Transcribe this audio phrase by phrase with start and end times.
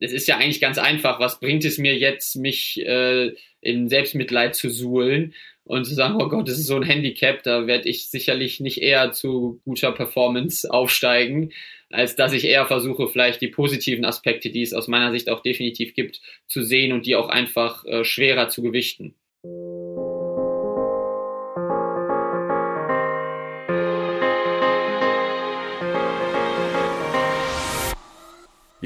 [0.00, 1.20] es ist ja eigentlich ganz einfach.
[1.20, 5.34] Was bringt es mir jetzt, mich äh, in Selbstmitleid zu suhlen
[5.64, 8.80] und zu sagen, oh Gott, das ist so ein Handicap, da werde ich sicherlich nicht
[8.80, 11.52] eher zu guter Performance aufsteigen,
[11.90, 15.42] als dass ich eher versuche, vielleicht die positiven Aspekte, die es aus meiner Sicht auch
[15.42, 19.14] definitiv gibt, zu sehen und die auch einfach äh, schwerer zu gewichten.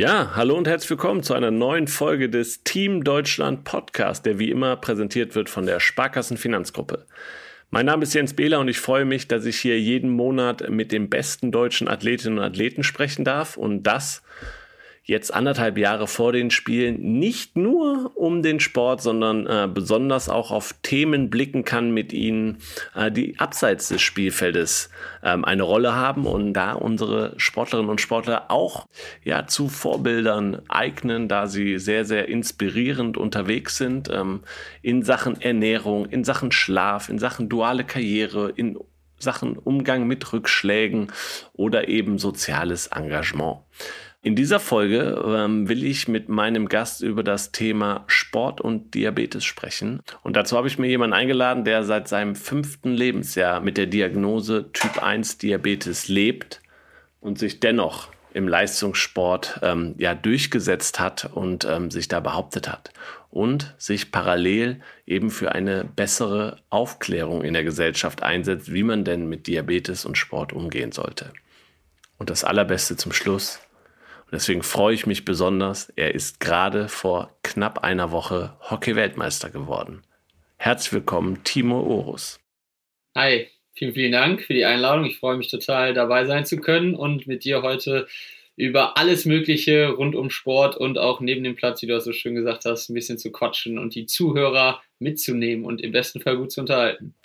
[0.00, 4.50] Ja, hallo und herzlich willkommen zu einer neuen Folge des Team Deutschland Podcast, der wie
[4.50, 7.04] immer präsentiert wird von der Sparkassen Finanzgruppe.
[7.68, 10.90] Mein Name ist Jens Behler und ich freue mich, dass ich hier jeden Monat mit
[10.90, 14.22] den besten deutschen Athletinnen und Athleten sprechen darf und das
[15.04, 20.50] jetzt anderthalb Jahre vor den Spielen nicht nur um den Sport, sondern äh, besonders auch
[20.50, 22.58] auf Themen blicken kann mit ihnen,
[22.94, 24.90] äh, die abseits des Spielfeldes
[25.22, 28.86] ähm, eine Rolle haben und da unsere Sportlerinnen und Sportler auch
[29.24, 34.40] ja zu Vorbildern eignen, da sie sehr, sehr inspirierend unterwegs sind ähm,
[34.82, 38.78] in Sachen Ernährung, in Sachen Schlaf, in Sachen duale Karriere, in
[39.18, 41.12] Sachen Umgang mit Rückschlägen
[41.52, 43.60] oder eben soziales Engagement.
[44.22, 49.44] In dieser Folge ähm, will ich mit meinem Gast über das Thema Sport und Diabetes
[49.44, 50.02] sprechen.
[50.22, 54.70] Und dazu habe ich mir jemanden eingeladen, der seit seinem fünften Lebensjahr mit der Diagnose
[54.74, 56.60] Typ 1 Diabetes lebt
[57.20, 62.92] und sich dennoch im Leistungssport ähm, ja durchgesetzt hat und ähm, sich da behauptet hat
[63.30, 69.30] und sich parallel eben für eine bessere Aufklärung in der Gesellschaft einsetzt, wie man denn
[69.30, 71.32] mit Diabetes und Sport umgehen sollte.
[72.18, 73.60] Und das Allerbeste zum Schluss.
[74.30, 75.92] Und deswegen freue ich mich besonders.
[75.96, 80.02] Er ist gerade vor knapp einer Woche Hockey-Weltmeister geworden.
[80.56, 82.38] Herzlich willkommen, Timo Orus.
[83.16, 85.04] Hi, vielen, vielen Dank für die Einladung.
[85.04, 88.06] Ich freue mich total, dabei sein zu können und mit dir heute
[88.54, 92.12] über alles Mögliche rund um Sport und auch neben dem Platz, wie du das so
[92.12, 96.36] schön gesagt hast, ein bisschen zu quatschen und die Zuhörer mitzunehmen und im besten Fall
[96.36, 97.16] gut zu unterhalten.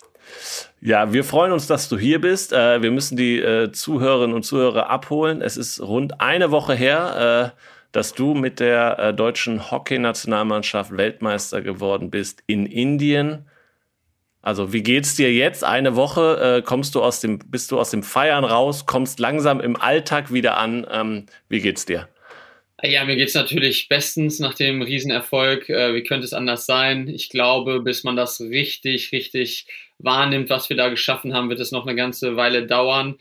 [0.80, 2.52] Ja, wir freuen uns, dass du hier bist.
[2.52, 5.42] Äh, wir müssen die äh, Zuhörerinnen und Zuhörer abholen.
[5.42, 7.60] Es ist rund eine Woche her, äh,
[7.92, 13.46] dass du mit der deutschen Hockey-Nationalmannschaft Weltmeister geworden bist in Indien.
[14.42, 15.64] Also, wie geht's dir jetzt?
[15.64, 19.80] Eine Woche kommst du aus dem, bist du aus dem Feiern raus, kommst langsam im
[19.80, 20.86] Alltag wieder an.
[20.92, 22.06] Ähm, wie geht's dir?
[22.82, 25.66] Ja, mir geht's natürlich bestens nach dem Riesenerfolg.
[25.68, 27.08] wie könnte es anders sein?
[27.08, 31.72] Ich glaube, bis man das richtig, richtig wahrnimmt, was wir da geschaffen haben, wird es
[31.72, 33.16] noch eine ganze Weile dauern.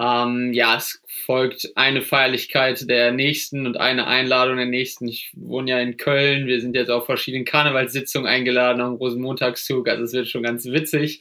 [0.00, 5.06] Ähm, ja, es folgt eine Feierlichkeit der nächsten und eine Einladung der nächsten.
[5.06, 6.46] Ich wohne ja in Köln.
[6.46, 9.88] Wir sind jetzt auf verschiedenen Karnevalssitzungen eingeladen am Rosenmontagszug.
[9.88, 11.20] Also es wird schon ganz witzig.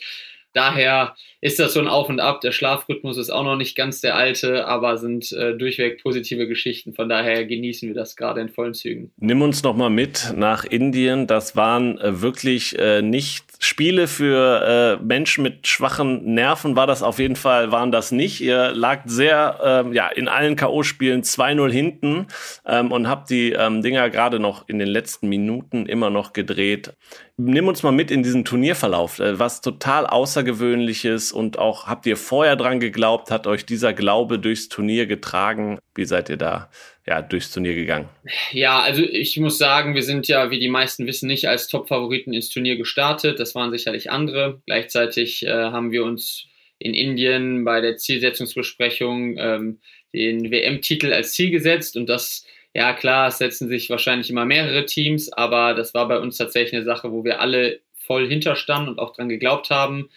[0.53, 2.41] Daher ist das so ein Auf und Ab.
[2.41, 6.93] Der Schlafrhythmus ist auch noch nicht ganz der alte, aber sind äh, durchweg positive Geschichten.
[6.93, 9.11] Von daher genießen wir das gerade in vollen Zügen.
[9.17, 11.25] Nimm uns noch mal mit nach Indien.
[11.25, 16.75] Das waren äh, wirklich äh, nicht Spiele für äh, Menschen mit schwachen Nerven.
[16.75, 18.41] War das auf jeden Fall, waren das nicht.
[18.41, 22.28] Ihr lagt sehr, ähm, ja, in allen K.O.-Spielen 2-0 hinten
[22.66, 26.94] ähm, und habt die ähm, Dinger gerade noch in den letzten Minuten immer noch gedreht.
[27.38, 29.19] Nimm uns mal mit in diesen Turnierverlauf.
[29.19, 33.31] Äh, was total außergewöhnliches und auch habt ihr vorher dran geglaubt?
[33.31, 35.80] Hat euch dieser Glaube durchs Turnier getragen?
[35.95, 36.69] Wie seid ihr da
[37.05, 38.09] ja, durchs Turnier gegangen?
[38.51, 42.33] Ja, also ich muss sagen, wir sind ja, wie die meisten wissen, nicht als Top-Favoriten
[42.33, 43.39] ins Turnier gestartet.
[43.39, 44.61] Das waren sicherlich andere.
[44.65, 46.45] Gleichzeitig äh, haben wir uns
[46.79, 49.79] in Indien bei der Zielsetzungsbesprechung ähm,
[50.13, 54.85] den WM-Titel als Ziel gesetzt und das ja, klar, es setzen sich wahrscheinlich immer mehrere
[54.85, 58.99] Teams, aber das war bei uns tatsächlich eine Sache, wo wir alle voll hinterstanden und
[58.99, 60.09] auch dran geglaubt haben.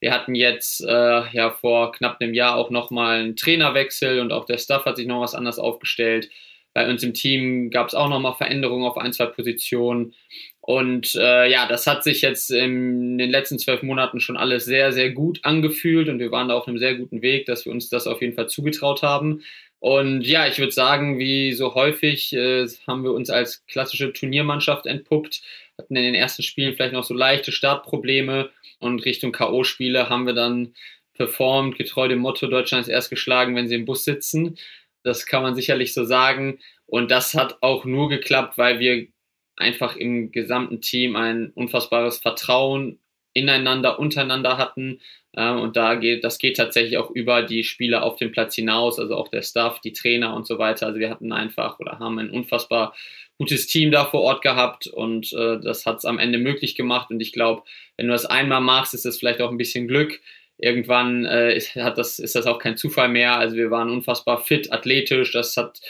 [0.00, 4.44] Wir hatten jetzt äh, ja vor knapp einem Jahr auch nochmal einen Trainerwechsel und auch
[4.44, 6.28] der Staff hat sich noch was anders aufgestellt.
[6.74, 10.14] Bei uns im Team gab es auch nochmal Veränderungen auf ein, zwei Positionen.
[10.60, 14.92] Und äh, ja, das hat sich jetzt in den letzten zwölf Monaten schon alles sehr,
[14.92, 17.88] sehr gut angefühlt und wir waren da auf einem sehr guten Weg, dass wir uns
[17.88, 19.42] das auf jeden Fall zugetraut haben.
[19.80, 24.86] Und ja, ich würde sagen, wie so häufig äh, haben wir uns als klassische Turniermannschaft
[24.86, 25.42] entpuppt,
[25.78, 30.34] hatten in den ersten Spielen vielleicht noch so leichte Startprobleme und Richtung K.O.-Spiele haben wir
[30.34, 30.74] dann
[31.14, 34.56] performt, getreu dem Motto Deutschland ist erst geschlagen, wenn sie im Bus sitzen.
[35.02, 36.58] Das kann man sicherlich so sagen.
[36.86, 39.08] Und das hat auch nur geklappt, weil wir
[39.56, 43.00] einfach im gesamten Team ein unfassbares Vertrauen
[43.34, 45.00] ineinander, untereinander hatten.
[45.36, 48.98] Ähm, und da geht, das geht tatsächlich auch über die Spieler auf dem Platz hinaus,
[48.98, 50.86] also auch der Staff, die Trainer und so weiter.
[50.86, 52.94] Also wir hatten einfach oder haben ein unfassbar
[53.38, 57.10] gutes Team da vor Ort gehabt und äh, das hat es am Ende möglich gemacht.
[57.10, 57.62] Und ich glaube,
[57.96, 60.20] wenn du das einmal machst, ist das vielleicht auch ein bisschen Glück.
[60.58, 63.36] Irgendwann äh, ist, hat das, ist das auch kein Zufall mehr.
[63.36, 65.32] Also wir waren unfassbar fit, athletisch.
[65.32, 65.80] Das hat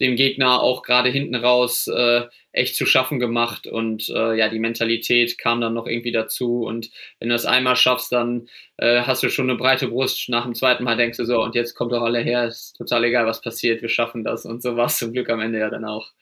[0.00, 4.58] dem Gegner auch gerade hinten raus äh, echt zu schaffen gemacht und äh, ja, die
[4.58, 9.22] Mentalität kam dann noch irgendwie dazu und wenn du das einmal schaffst, dann äh, hast
[9.22, 10.28] du schon eine breite Brust.
[10.28, 13.04] Nach dem zweiten Mal denkst du so, und jetzt kommt doch alle her, ist total
[13.04, 15.70] egal, was passiert, wir schaffen das und so war es zum Glück am Ende ja
[15.70, 16.12] dann auch.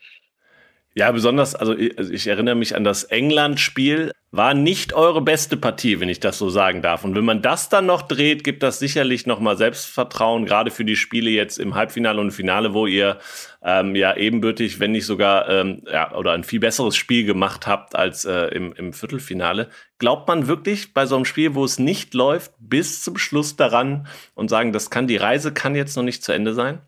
[0.99, 4.13] Ja, besonders, also ich, also ich erinnere mich an das England-Spiel.
[4.31, 7.05] War nicht eure beste Partie, wenn ich das so sagen darf.
[7.05, 10.97] Und wenn man das dann noch dreht, gibt das sicherlich nochmal Selbstvertrauen, gerade für die
[10.97, 13.19] Spiele jetzt im Halbfinale und Finale, wo ihr
[13.63, 17.95] ähm, ja ebenbürtig, wenn nicht sogar, ähm, ja, oder ein viel besseres Spiel gemacht habt
[17.95, 19.69] als äh, im, im Viertelfinale.
[19.99, 24.07] Glaubt man wirklich bei so einem Spiel, wo es nicht läuft, bis zum Schluss daran
[24.35, 26.81] und sagen, das kann, die Reise kann jetzt noch nicht zu Ende sein?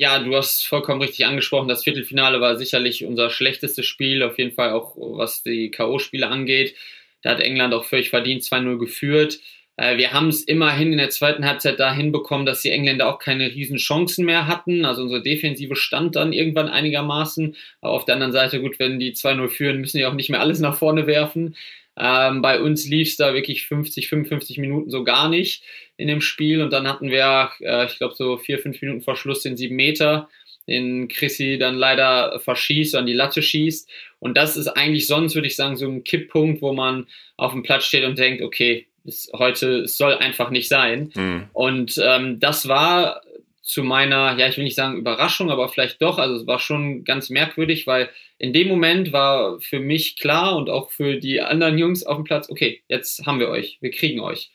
[0.00, 1.68] Ja, du hast vollkommen richtig angesprochen.
[1.68, 6.74] Das Viertelfinale war sicherlich unser schlechtestes Spiel, auf jeden Fall auch was die K.O.-Spiele angeht.
[7.20, 9.40] Da hat England auch völlig verdient 2-0 geführt.
[9.76, 13.18] Äh, wir haben es immerhin in der zweiten Halbzeit da hinbekommen, dass die Engländer auch
[13.18, 14.86] keine riesen Chancen mehr hatten.
[14.86, 17.54] Also unsere Defensive stand dann irgendwann einigermaßen.
[17.82, 20.40] Aber auf der anderen Seite, gut, wenn die 2-0 führen, müssen die auch nicht mehr
[20.40, 21.56] alles nach vorne werfen.
[21.98, 25.62] Ähm, bei uns lief es da wirklich 50, 55 Minuten so gar nicht
[26.00, 29.16] in dem Spiel und dann hatten wir, äh, ich glaube, so vier, fünf Minuten vor
[29.16, 30.28] Schluss den sieben Meter,
[30.66, 33.88] den Chrissy dann leider verschießt, an die Latte schießt.
[34.18, 37.06] Und das ist eigentlich sonst, würde ich sagen, so ein Kipppunkt, wo man
[37.36, 41.10] auf dem Platz steht und denkt, okay, es, heute es soll einfach nicht sein.
[41.14, 41.48] Mhm.
[41.52, 43.22] Und ähm, das war
[43.62, 47.04] zu meiner, ja, ich will nicht sagen Überraschung, aber vielleicht doch, also es war schon
[47.04, 51.78] ganz merkwürdig, weil in dem Moment war für mich klar und auch für die anderen
[51.78, 54.50] Jungs auf dem Platz, okay, jetzt haben wir euch, wir kriegen euch.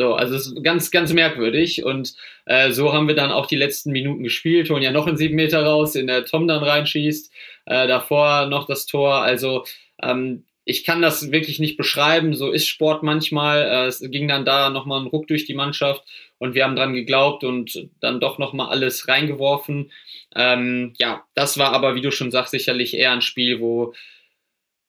[0.00, 2.14] So, also es ist ganz, ganz merkwürdig und
[2.46, 5.34] äh, so haben wir dann auch die letzten Minuten gespielt, holen ja noch einen sieben
[5.34, 7.30] Meter raus, in der Tom dann reinschießt,
[7.66, 9.66] äh, davor noch das Tor, also
[10.02, 12.34] ähm, ich kann das wirklich nicht beschreiben.
[12.34, 13.62] So ist Sport manchmal.
[13.62, 16.02] Äh, es ging dann da nochmal ein Ruck durch die Mannschaft
[16.38, 19.90] und wir haben dran geglaubt und dann doch nochmal alles reingeworfen.
[20.34, 23.92] Ähm, ja, das war aber, wie du schon sagst, sicherlich eher ein Spiel, wo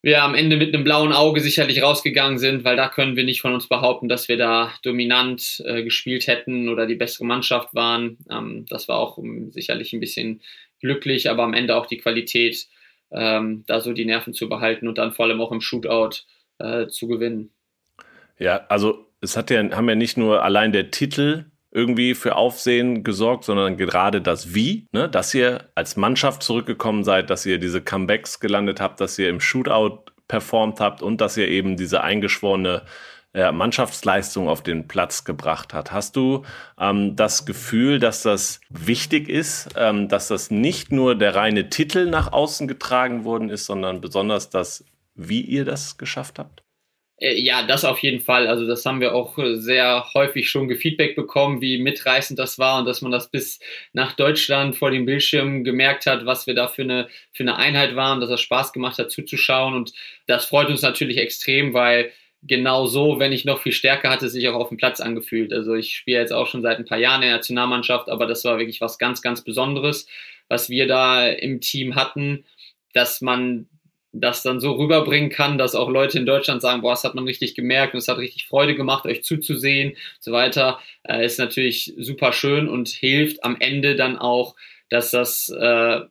[0.03, 3.42] wir am Ende mit einem blauen Auge sicherlich rausgegangen sind, weil da können wir nicht
[3.42, 8.18] von uns behaupten, dass wir da dominant äh, gespielt hätten oder die bessere Mannschaft waren.
[8.30, 10.42] Ähm, das war auch um, sicherlich ein bisschen
[10.80, 12.68] glücklich, aber am Ende auch die Qualität
[13.12, 16.24] ähm, da so die Nerven zu behalten und dann vor allem auch im Shootout
[16.57, 17.51] äh, zu gewinnen.
[18.39, 23.03] Ja, also es hat ja, haben ja nicht nur allein der Titel irgendwie für Aufsehen
[23.03, 25.09] gesorgt, sondern gerade das Wie, ne?
[25.09, 29.39] dass ihr als Mannschaft zurückgekommen seid, dass ihr diese Comebacks gelandet habt, dass ihr im
[29.39, 32.83] Shootout performt habt und dass ihr eben diese eingeschworene
[33.33, 35.94] äh, Mannschaftsleistung auf den Platz gebracht hat.
[35.94, 36.44] Hast du
[36.77, 42.09] ähm, das Gefühl, dass das wichtig ist, ähm, dass das nicht nur der reine Titel
[42.09, 44.83] nach außen getragen worden ist, sondern besonders das,
[45.15, 46.63] wie ihr das geschafft habt?
[47.21, 48.47] Äh, ja, das auf jeden Fall.
[48.47, 52.85] Also das haben wir auch sehr häufig schon gefeedback bekommen, wie mitreißend das war und
[52.85, 53.59] dass man das bis
[53.94, 57.95] nach Deutschland vor dem Bildschirm gemerkt hat, was wir da für eine, für eine Einheit
[57.95, 59.75] waren, dass es Spaß gemacht hat zuzuschauen.
[59.75, 59.94] Und
[60.27, 62.12] das freut uns natürlich extrem, weil
[62.44, 65.53] genau so, wenn ich noch viel stärker hatte, sich auch auf dem Platz angefühlt.
[65.53, 68.44] Also ich spiele jetzt auch schon seit ein paar Jahren in der Nationalmannschaft, aber das
[68.45, 70.07] war wirklich was ganz, ganz Besonderes,
[70.50, 72.45] was wir da im Team hatten,
[72.94, 73.67] dass man
[74.13, 77.23] das dann so rüberbringen kann, dass auch Leute in Deutschland sagen, boah, das hat man
[77.23, 81.39] richtig gemerkt und es hat richtig Freude gemacht, euch zuzusehen und so weiter, äh, ist
[81.39, 84.55] natürlich super schön und hilft am Ende dann auch,
[84.89, 86.01] dass das äh,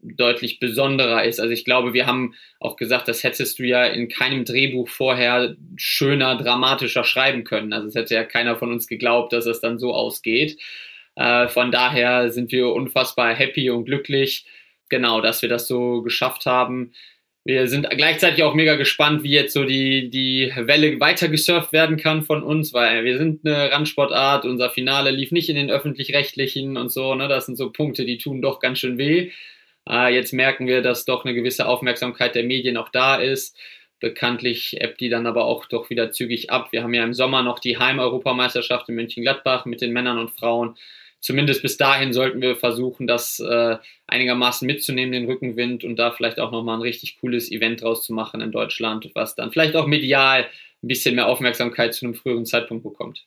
[0.00, 1.40] deutlich besonderer ist.
[1.40, 5.56] Also ich glaube, wir haben auch gesagt, das hättest du ja in keinem Drehbuch vorher
[5.76, 7.72] schöner, dramatischer schreiben können.
[7.72, 10.58] Also es hätte ja keiner von uns geglaubt, dass es dann so ausgeht.
[11.16, 14.46] Äh, von daher sind wir unfassbar happy und glücklich,
[14.88, 16.92] genau, dass wir das so geschafft haben.
[17.46, 21.96] Wir sind gleichzeitig auch mega gespannt, wie jetzt so die, die Welle weiter gesurft werden
[21.96, 26.76] kann von uns, weil wir sind eine Randsportart, unser Finale lief nicht in den öffentlich-rechtlichen
[26.76, 27.28] und so, ne?
[27.28, 29.30] Das sind so Punkte, die tun doch ganz schön weh.
[29.88, 33.56] Äh, jetzt merken wir, dass doch eine gewisse Aufmerksamkeit der Medien auch da ist.
[34.00, 36.72] Bekanntlich ebbt die dann aber auch doch wieder zügig ab.
[36.72, 40.76] Wir haben ja im Sommer noch die Heim-Europameisterschaft in München-Gladbach mit den Männern und Frauen.
[41.26, 46.38] Zumindest bis dahin sollten wir versuchen, das äh, einigermaßen mitzunehmen, den Rückenwind und da vielleicht
[46.38, 49.88] auch nochmal ein richtig cooles Event draus zu machen in Deutschland, was dann vielleicht auch
[49.88, 50.46] medial
[50.84, 53.26] ein bisschen mehr Aufmerksamkeit zu einem früheren Zeitpunkt bekommt.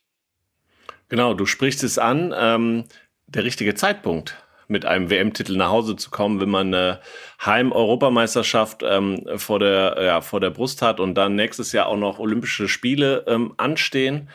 [1.10, 2.34] Genau, du sprichst es an.
[2.38, 2.86] Ähm,
[3.28, 7.02] der richtige Zeitpunkt mit einem WM-Titel nach Hause zu kommen, wenn man eine
[7.46, 12.20] Heim-Europameisterschaft ähm, vor, der, ja, vor der Brust hat und dann nächstes Jahr auch noch
[12.20, 14.30] Olympische Spiele ähm, anstehen.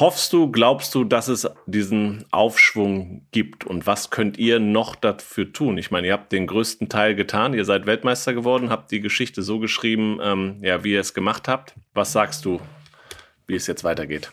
[0.00, 3.64] Hoffst du, glaubst du, dass es diesen Aufschwung gibt?
[3.64, 5.78] Und was könnt ihr noch dafür tun?
[5.78, 7.54] Ich meine, ihr habt den größten Teil getan.
[7.54, 11.46] Ihr seid Weltmeister geworden, habt die Geschichte so geschrieben, ähm, ja, wie ihr es gemacht
[11.46, 11.74] habt.
[11.92, 12.60] Was sagst du,
[13.46, 14.32] wie es jetzt weitergeht?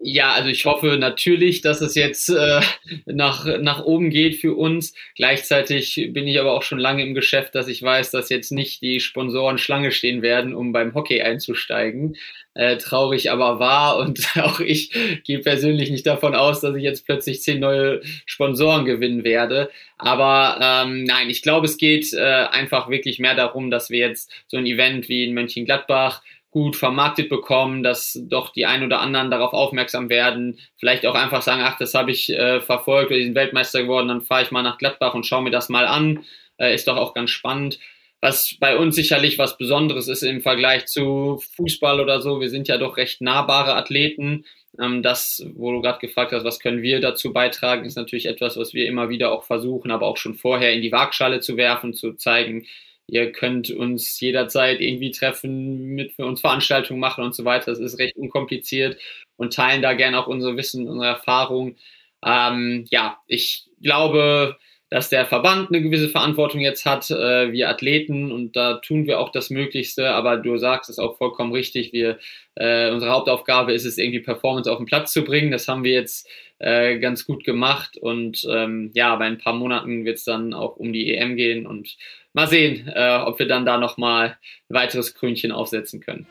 [0.00, 2.60] Ja, also ich hoffe natürlich, dass es jetzt äh,
[3.06, 4.92] nach, nach oben geht für uns.
[5.14, 8.82] Gleichzeitig bin ich aber auch schon lange im Geschäft, dass ich weiß, dass jetzt nicht
[8.82, 12.16] die Sponsoren Schlange stehen werden, um beim Hockey einzusteigen.
[12.56, 14.90] Äh, traurig aber wahr und auch ich
[15.24, 19.68] gehe persönlich nicht davon aus, dass ich jetzt plötzlich zehn neue Sponsoren gewinnen werde.
[19.98, 24.32] Aber ähm, nein, ich glaube, es geht äh, einfach wirklich mehr darum, dass wir jetzt
[24.46, 29.30] so ein Event wie in Mönchengladbach gut vermarktet bekommen, dass doch die ein oder anderen
[29.30, 33.34] darauf aufmerksam werden, vielleicht auch einfach sagen, ach, das habe ich äh, verfolgt, wir sind
[33.34, 36.24] Weltmeister geworden, dann fahre ich mal nach Gladbach und schaue mir das mal an,
[36.56, 37.78] äh, ist doch auch ganz spannend.
[38.26, 42.66] Was bei uns sicherlich was Besonderes ist im Vergleich zu Fußball oder so, wir sind
[42.66, 44.44] ja doch recht nahbare Athleten.
[44.80, 48.56] Ähm, das, wo du gerade gefragt hast, was können wir dazu beitragen, ist natürlich etwas,
[48.56, 51.94] was wir immer wieder auch versuchen, aber auch schon vorher in die Waagschale zu werfen,
[51.94, 52.66] zu zeigen,
[53.08, 57.66] Ihr könnt uns jederzeit irgendwie treffen, mit für uns Veranstaltungen machen und so weiter.
[57.66, 59.00] Das ist recht unkompliziert
[59.36, 61.76] und teilen da gerne auch unser Wissen, unsere Erfahrung.
[62.24, 64.56] Ähm, ja, ich glaube,
[64.88, 69.18] dass der Verband eine gewisse Verantwortung jetzt hat, äh, wir Athleten, und da tun wir
[69.18, 72.18] auch das Möglichste, aber du sagst es auch vollkommen richtig, wir,
[72.54, 75.50] äh, unsere Hauptaufgabe ist es, irgendwie Performance auf den Platz zu bringen.
[75.50, 76.28] Das haben wir jetzt
[76.58, 80.76] äh, ganz gut gemacht und ähm, ja, bei ein paar Monaten wird es dann auch
[80.76, 81.96] um die EM gehen und
[82.32, 84.38] mal sehen, äh, ob wir dann da nochmal
[84.68, 86.26] ein weiteres Krönchen aufsetzen können.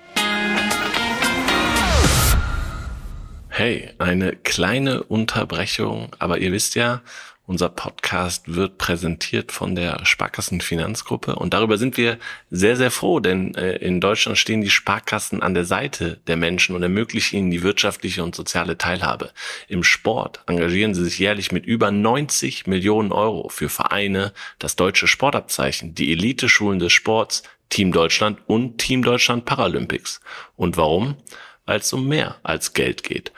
[3.50, 7.02] Hey, eine kleine Unterbrechung, aber ihr wisst ja,
[7.48, 12.18] unser Podcast wird präsentiert von der Sparkassen Finanzgruppe und darüber sind wir
[12.50, 16.76] sehr, sehr froh, denn äh, in Deutschland stehen die Sparkassen an der Seite der Menschen
[16.76, 19.32] und ermöglichen ihnen die wirtschaftliche und soziale Teilhabe.
[19.68, 25.08] Im Sport engagieren sie sich jährlich mit über 90 Millionen Euro für Vereine, das deutsche
[25.08, 30.22] Sportabzeichen, die Elite-Schulen des Sports, Team Deutschland und Team Deutschland Paralympics.
[30.56, 31.18] Und warum?
[31.66, 33.32] Weil es um mehr als Geld geht.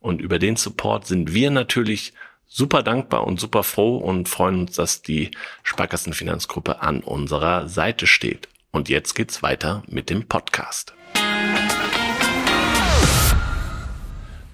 [0.00, 2.12] Und über den Support sind wir natürlich
[2.48, 5.30] super dankbar und super froh und freuen uns, dass die
[5.62, 8.48] Sparkassenfinanzgruppe an unserer Seite steht.
[8.70, 10.94] Und jetzt geht's weiter mit dem Podcast.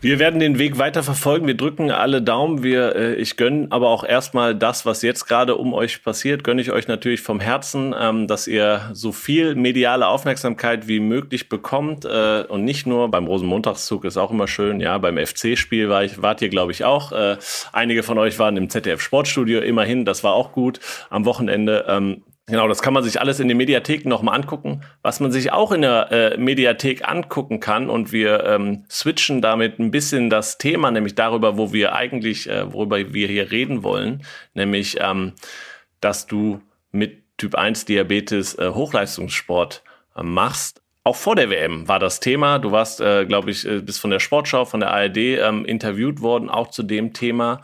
[0.02, 1.46] Wir werden den Weg weiter verfolgen.
[1.46, 2.62] Wir drücken alle Daumen.
[2.62, 6.62] Wir, äh, ich gönne aber auch erstmal das, was jetzt gerade um euch passiert, gönne
[6.62, 12.06] ich euch natürlich vom Herzen, ähm, dass ihr so viel mediale Aufmerksamkeit wie möglich bekommt.
[12.06, 14.80] Äh, und nicht nur beim Rosenmontagszug ist auch immer schön.
[14.80, 17.12] Ja, beim FC-Spiel war ich, wart ihr, glaube ich, auch.
[17.12, 17.36] Äh,
[17.74, 19.60] einige von euch waren im ZDF Sportstudio.
[19.60, 20.80] Immerhin, das war auch gut
[21.10, 21.84] am Wochenende.
[21.86, 24.82] Ähm, Genau, das kann man sich alles in den Mediatheken nochmal angucken.
[25.02, 29.78] Was man sich auch in der äh, Mediathek angucken kann und wir ähm, switchen damit
[29.78, 34.24] ein bisschen das Thema, nämlich darüber, wo wir eigentlich, äh, worüber wir hier reden wollen,
[34.54, 35.34] nämlich, ähm,
[36.00, 39.84] dass du mit Typ 1 Diabetes äh, Hochleistungssport
[40.16, 40.82] äh, machst.
[41.04, 42.58] Auch vor der WM war das Thema.
[42.58, 46.20] Du warst, äh, glaube ich, äh, bis von der Sportschau, von der ARD ähm, interviewt
[46.20, 47.62] worden, auch zu dem Thema.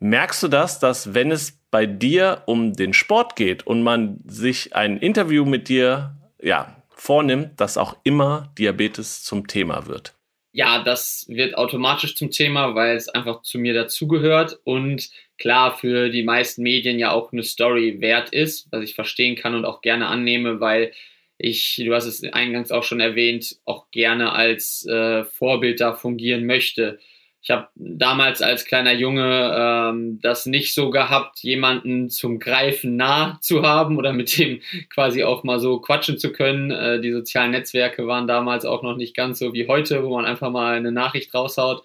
[0.00, 4.74] Merkst du das, dass wenn es bei dir um den Sport geht und man sich
[4.74, 10.14] ein Interview mit dir ja, vornimmt, dass auch immer Diabetes zum Thema wird?
[10.52, 16.10] Ja, das wird automatisch zum Thema, weil es einfach zu mir dazugehört und klar für
[16.10, 19.82] die meisten Medien ja auch eine Story wert ist, was ich verstehen kann und auch
[19.82, 20.92] gerne annehme, weil
[21.36, 26.46] ich, du hast es eingangs auch schon erwähnt, auch gerne als äh, Vorbild da fungieren
[26.46, 26.98] möchte
[27.40, 33.38] ich habe damals als kleiner Junge ähm, das nicht so gehabt, jemanden zum Greifen nah
[33.42, 36.70] zu haben oder mit dem quasi auch mal so quatschen zu können.
[36.70, 40.24] Äh, die sozialen Netzwerke waren damals auch noch nicht ganz so wie heute, wo man
[40.24, 41.84] einfach mal eine Nachricht raushaut.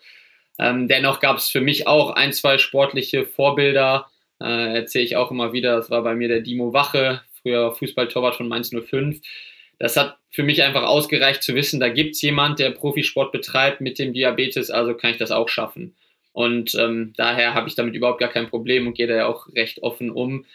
[0.60, 4.07] Ähm, dennoch gab es für mich auch ein, zwei sportliche Vorbilder.
[4.41, 5.75] Äh, Erzähle ich auch immer wieder.
[5.75, 9.22] Das war bei mir der Dimo Wache, früher Fußballtorwart von Mainz 05
[9.84, 13.82] das hat für mich einfach ausgereicht zu wissen, da gibt es jemand, der Profisport betreibt
[13.82, 15.94] mit dem Diabetes, also kann ich das auch schaffen.
[16.32, 19.50] Und ähm, daher habe ich damit überhaupt gar kein Problem und gehe da ja auch
[19.54, 20.46] recht offen um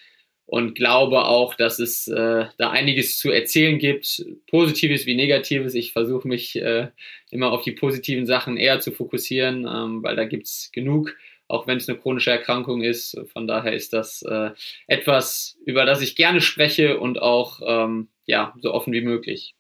[0.46, 5.74] und glaube auch, dass es äh, da einiges zu erzählen gibt, Positives wie Negatives.
[5.74, 6.88] Ich versuche mich äh,
[7.30, 11.14] immer auf die positiven Sachen eher zu fokussieren, ähm, weil da gibt es genug,
[11.48, 13.18] auch wenn es eine chronische Erkrankung ist.
[13.32, 14.50] Von daher ist das äh,
[14.86, 19.54] etwas, über das ich gerne spreche und auch ähm, ja, so offen wie möglich.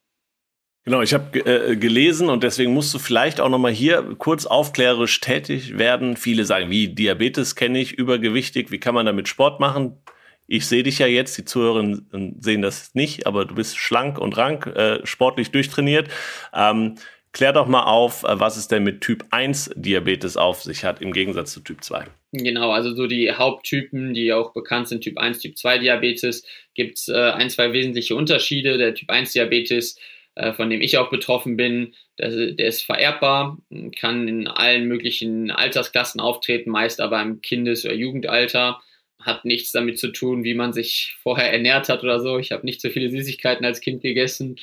[0.84, 5.20] Genau, ich habe äh, gelesen und deswegen musst du vielleicht auch nochmal hier kurz aufklärerisch
[5.20, 6.16] tätig werden.
[6.16, 9.98] Viele sagen, wie Diabetes kenne ich, übergewichtig, wie kann man damit Sport machen?
[10.46, 14.38] Ich sehe dich ja jetzt, die Zuhörerinnen sehen das nicht, aber du bist schlank und
[14.38, 16.08] rank, äh, sportlich durchtrainiert.
[16.54, 16.94] Ähm,
[17.38, 21.00] klär doch mal auf, äh, was es denn mit Typ 1 Diabetes auf sich hat,
[21.00, 22.04] im Gegensatz zu Typ 2.
[22.32, 26.98] Genau, also so die Haupttypen, die auch bekannt sind, Typ 1, Typ 2 Diabetes, gibt
[26.98, 28.76] es äh, ein, zwei wesentliche Unterschiede.
[28.76, 29.96] Der Typ 1 Diabetes
[30.38, 33.58] äh, von dem ich auch betroffen bin, der, der ist vererbbar,
[33.98, 38.80] kann in allen möglichen Altersklassen auftreten, meist aber im Kindes- oder Jugendalter.
[39.20, 42.38] Hat nichts damit zu tun, wie man sich vorher ernährt hat oder so.
[42.38, 44.56] Ich habe nicht so viele Süßigkeiten als Kind gegessen.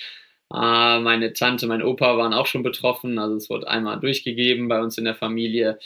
[0.54, 3.20] Äh, meine Tante, mein Opa waren auch schon betroffen.
[3.20, 5.80] Also es wurde einmal durchgegeben bei uns in der Familie.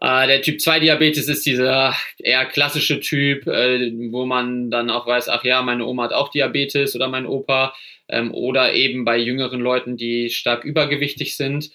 [0.00, 5.06] Äh, der Typ 2 Diabetes ist dieser eher klassische Typ, äh, wo man dann auch
[5.06, 7.74] weiß, ach ja, meine Oma hat auch Diabetes oder mein Opa.
[8.08, 11.70] Ähm, oder eben bei jüngeren Leuten, die stark übergewichtig sind.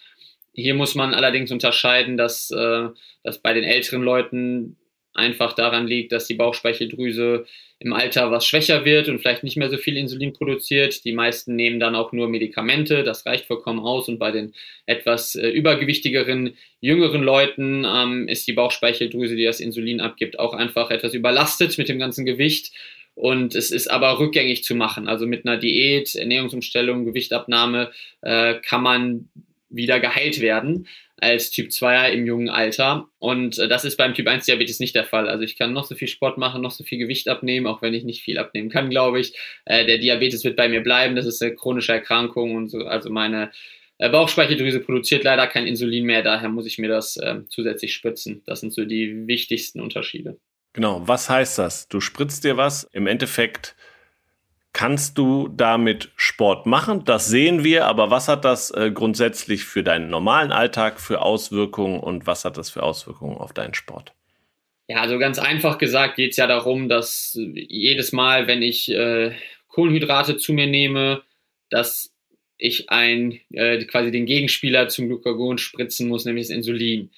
[0.54, 2.90] Hier muss man allerdings unterscheiden, dass, äh,
[3.24, 4.78] dass bei den älteren Leuten
[5.18, 7.46] einfach daran liegt, dass die Bauchspeicheldrüse
[7.80, 11.06] im Alter was schwächer wird und vielleicht nicht mehr so viel Insulin produziert.
[11.06, 14.08] Die meisten nehmen dann auch nur Medikamente, das reicht vollkommen aus.
[14.08, 14.54] Und bei den
[14.88, 20.90] etwas äh, übergewichtigeren, jüngeren Leuten ähm, ist die Bauchspeicheldrüse, die das Insulin abgibt, auch einfach
[20.90, 22.72] etwas überlastet mit dem ganzen Gewicht.
[23.14, 25.08] Und es ist aber rückgängig zu machen.
[25.08, 29.30] Also mit einer Diät, Ernährungsumstellung, Gewichtabnahme äh, kann man
[29.70, 30.88] wieder geheilt werden
[31.20, 33.08] als Typ 2er im jungen Alter.
[33.20, 35.28] Und äh, das ist beim Typ 1 Diabetes nicht der Fall.
[35.28, 37.94] Also ich kann noch so viel Sport machen, noch so viel Gewicht abnehmen, auch wenn
[37.94, 39.34] ich nicht viel abnehmen kann, glaube ich.
[39.66, 41.16] Äh, der Diabetes wird bei mir bleiben.
[41.16, 42.86] Das ist eine chronische Erkrankung und so.
[42.86, 43.52] Also meine
[43.98, 48.44] äh, Bauchspeicheldrüse produziert leider kein Insulin mehr, daher muss ich mir das äh, zusätzlich spritzen.
[48.46, 50.38] Das sind so die wichtigsten Unterschiede.
[50.74, 51.88] Genau, was heißt das?
[51.88, 53.76] Du spritzt dir was, im Endeffekt
[54.78, 57.04] kannst du damit Sport machen.
[57.04, 62.00] Das sehen wir, aber was hat das äh, grundsätzlich für deinen normalen Alltag für Auswirkungen
[62.00, 64.14] und was hat das für Auswirkungen auf deinen Sport?
[64.88, 69.32] Ja, also ganz einfach gesagt geht es ja darum, dass jedes Mal, wenn ich äh,
[69.68, 71.24] Kohlenhydrate zu mir nehme,
[71.72, 72.14] dass
[72.60, 77.10] ich ein, äh, quasi den Gegenspieler zum Glucagon spritzen muss, nämlich das Insulin.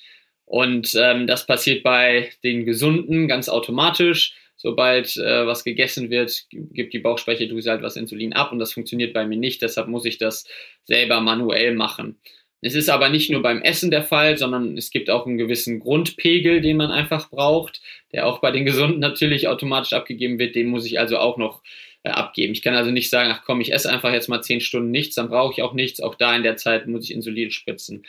[0.45, 6.93] Und ähm, das passiert bei den Gesunden ganz automatisch sobald äh, was gegessen wird, gibt
[6.93, 9.61] die Bauchspeicheldrüse halt was Insulin ab und das funktioniert bei mir nicht.
[9.61, 10.45] Deshalb muss ich das
[10.83, 12.19] selber manuell machen.
[12.61, 15.79] Es ist aber nicht nur beim Essen der Fall, sondern es gibt auch einen gewissen
[15.79, 20.55] Grundpegel, den man einfach braucht, der auch bei den Gesunden natürlich automatisch abgegeben wird.
[20.55, 21.63] Den muss ich also auch noch
[22.03, 22.51] äh, abgeben.
[22.51, 25.15] Ich kann also nicht sagen, ach komm, ich esse einfach jetzt mal zehn Stunden nichts,
[25.15, 26.01] dann brauche ich auch nichts.
[26.01, 28.03] Auch da in der Zeit muss ich Insulin spritzen.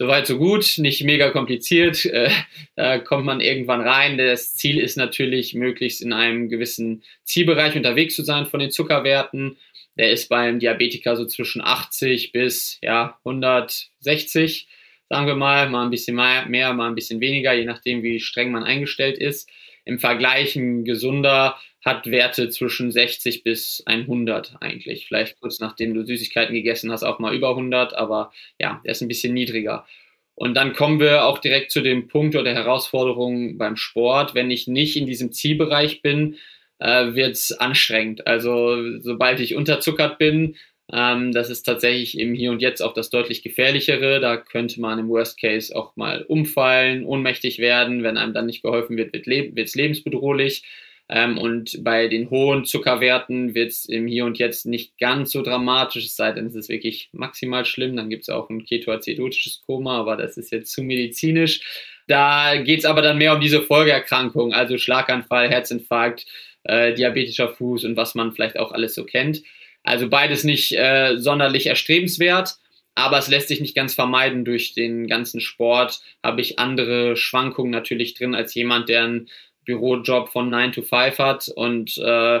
[0.00, 2.08] Soweit, so gut, nicht mega kompliziert.
[2.18, 2.30] Äh,
[2.76, 4.16] da kommt man irgendwann rein.
[4.16, 9.56] Das Ziel ist natürlich, möglichst in einem gewissen Zielbereich unterwegs zu sein von den Zuckerwerten.
[9.96, 14.68] Der ist beim Diabetiker so zwischen 80 bis ja, 160,
[15.08, 18.20] sagen wir mal, mal ein bisschen mehr, mehr, mal ein bisschen weniger, je nachdem, wie
[18.20, 19.50] streng man eingestellt ist.
[19.84, 21.58] Im Vergleich ein gesunder
[21.88, 25.06] hat Werte zwischen 60 bis 100 eigentlich.
[25.06, 29.00] Vielleicht kurz nachdem du Süßigkeiten gegessen hast, auch mal über 100, aber ja, der ist
[29.00, 29.86] ein bisschen niedriger.
[30.34, 34.34] Und dann kommen wir auch direkt zu dem Punkt oder der Herausforderung beim Sport.
[34.34, 36.36] Wenn ich nicht in diesem Zielbereich bin,
[36.78, 38.26] äh, wird es anstrengend.
[38.26, 40.56] Also sobald ich unterzuckert bin,
[40.92, 44.20] ähm, das ist tatsächlich im Hier und Jetzt auch das deutlich gefährlichere.
[44.20, 48.02] Da könnte man im Worst Case auch mal umfallen, ohnmächtig werden.
[48.02, 49.26] Wenn einem dann nicht geholfen wird, wird
[49.58, 50.64] es lebensbedrohlich.
[51.10, 55.42] Ähm, und bei den hohen Zuckerwerten wird es im Hier und Jetzt nicht ganz so
[55.42, 57.96] dramatisch, es sei denn, es ist wirklich maximal schlimm.
[57.96, 61.60] Dann gibt es auch ein ketoacidotisches Koma, aber das ist jetzt zu medizinisch.
[62.08, 66.26] Da geht es aber dann mehr um diese Folgeerkrankungen, also Schlaganfall, Herzinfarkt,
[66.64, 69.42] äh, diabetischer Fuß und was man vielleicht auch alles so kennt.
[69.84, 72.56] Also beides nicht äh, sonderlich erstrebenswert,
[72.94, 74.44] aber es lässt sich nicht ganz vermeiden.
[74.44, 79.28] Durch den ganzen Sport habe ich andere Schwankungen natürlich drin als jemand, der ein
[79.68, 82.40] Bürojob von 9 to 5 hat und äh,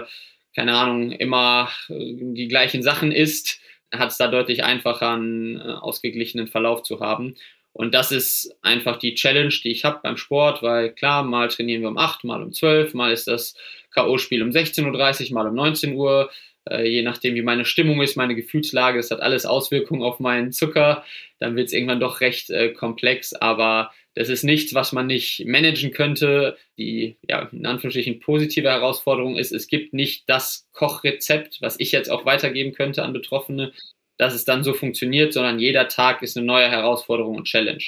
[0.56, 3.60] keine Ahnung, immer die gleichen Sachen isst,
[3.94, 7.36] hat es da deutlich einfacher, einen äh, ausgeglichenen Verlauf zu haben.
[7.72, 11.82] Und das ist einfach die Challenge, die ich habe beim Sport, weil klar, mal trainieren
[11.82, 13.54] wir um 8, mal um 12, mal ist das
[13.94, 16.30] K.O.-Spiel um 16.30 Uhr, mal um 19 Uhr.
[16.68, 20.50] Äh, je nachdem, wie meine Stimmung ist, meine Gefühlslage, das hat alles Auswirkungen auf meinen
[20.50, 21.04] Zucker.
[21.38, 25.44] Dann wird es irgendwann doch recht äh, komplex, aber das ist nichts, was man nicht
[25.46, 26.56] managen könnte.
[26.76, 32.10] Die, ja, in Anführungsstrichen positive Herausforderung ist, es gibt nicht das Kochrezept, was ich jetzt
[32.10, 33.72] auch weitergeben könnte an Betroffene,
[34.16, 37.84] dass es dann so funktioniert, sondern jeder Tag ist eine neue Herausforderung und Challenge.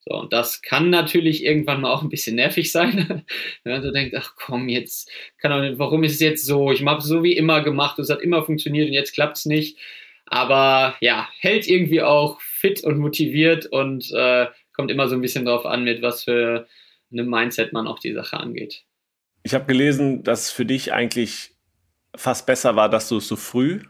[0.00, 3.24] So, und das kann natürlich irgendwann mal auch ein bisschen nervig sein,
[3.62, 6.72] wenn man so denkt, ach komm, jetzt, kann auch, warum ist es jetzt so?
[6.72, 9.44] Ich habe es so wie immer gemacht, es hat immer funktioniert und jetzt klappt es
[9.44, 9.76] nicht.
[10.24, 15.44] Aber ja, hält irgendwie auch fit und motiviert und äh, kommt immer so ein bisschen
[15.44, 16.66] drauf an, mit was für
[17.12, 18.84] einem Mindset man auch die Sache angeht.
[19.42, 21.52] Ich habe gelesen, dass für dich eigentlich
[22.16, 23.82] fast besser war, dass du es so früh,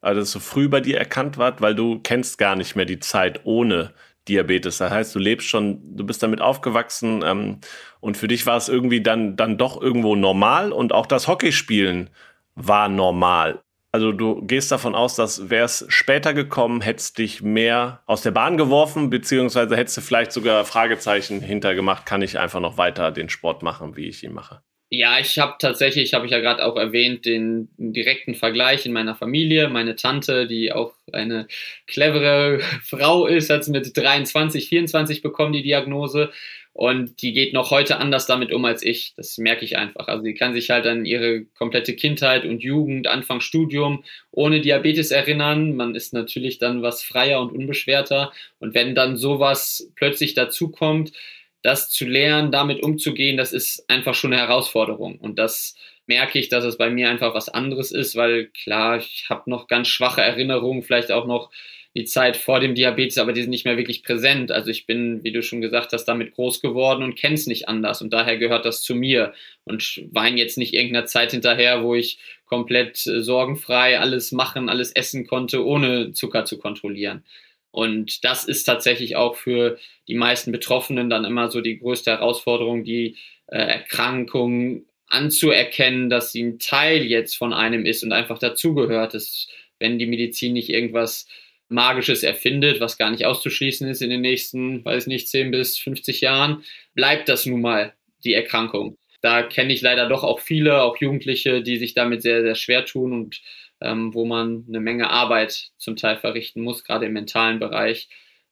[0.00, 3.40] also so früh bei dir erkannt war, weil du kennst gar nicht mehr die Zeit
[3.44, 3.92] ohne
[4.28, 4.78] Diabetes.
[4.78, 7.58] Das heißt, du lebst schon, du bist damit aufgewachsen ähm,
[8.00, 12.10] und für dich war es irgendwie dann, dann doch irgendwo normal und auch das Hockeyspielen
[12.54, 13.62] war normal.
[13.92, 18.30] Also du gehst davon aus, dass wäre es später gekommen, hättest dich mehr aus der
[18.30, 23.28] Bahn geworfen, beziehungsweise hättest du vielleicht sogar Fragezeichen hintergemacht, kann ich einfach noch weiter den
[23.28, 24.62] Sport machen, wie ich ihn mache?
[24.92, 29.14] Ja, ich habe tatsächlich, habe ich ja gerade auch erwähnt, den direkten Vergleich in meiner
[29.14, 29.68] Familie.
[29.68, 31.46] Meine Tante, die auch eine
[31.86, 36.30] clevere Frau ist, hat mit 23, 24 bekommen die Diagnose
[36.72, 39.14] und die geht noch heute anders damit um als ich.
[39.16, 40.06] Das merke ich einfach.
[40.06, 45.10] Also sie kann sich halt an ihre komplette Kindheit und Jugend, Anfang Studium ohne Diabetes
[45.10, 45.74] erinnern.
[45.74, 48.32] Man ist natürlich dann was freier und unbeschwerter.
[48.60, 51.12] Und wenn dann sowas plötzlich dazukommt,
[51.62, 55.18] das zu lernen, damit umzugehen, das ist einfach schon eine Herausforderung.
[55.18, 55.74] Und das
[56.06, 59.66] merke ich, dass es bei mir einfach was anderes ist, weil klar, ich habe noch
[59.66, 61.50] ganz schwache Erinnerungen, vielleicht auch noch
[61.96, 64.52] die Zeit vor dem Diabetes, aber die sind nicht mehr wirklich präsent.
[64.52, 67.68] Also ich bin, wie du schon gesagt hast, damit groß geworden und kenne es nicht
[67.68, 68.00] anders.
[68.00, 69.32] Und daher gehört das zu mir
[69.64, 74.92] und weine jetzt nicht irgendeiner Zeit hinterher, wo ich komplett äh, sorgenfrei alles machen, alles
[74.92, 77.24] essen konnte, ohne Zucker zu kontrollieren.
[77.72, 82.84] Und das ist tatsächlich auch für die meisten Betroffenen dann immer so die größte Herausforderung,
[82.84, 89.14] die äh, Erkrankung anzuerkennen, dass sie ein Teil jetzt von einem ist und einfach dazugehört.
[89.14, 89.48] Dass,
[89.80, 91.26] wenn die Medizin nicht irgendwas
[91.70, 96.20] Magisches erfindet, was gar nicht auszuschließen ist in den nächsten, weiß nicht, 10 bis 50
[96.20, 98.98] Jahren, bleibt das nun mal die Erkrankung.
[99.22, 102.84] Da kenne ich leider doch auch viele, auch Jugendliche, die sich damit sehr, sehr schwer
[102.86, 103.40] tun und
[103.80, 108.08] ähm, wo man eine Menge Arbeit zum Teil verrichten muss, gerade im mentalen Bereich,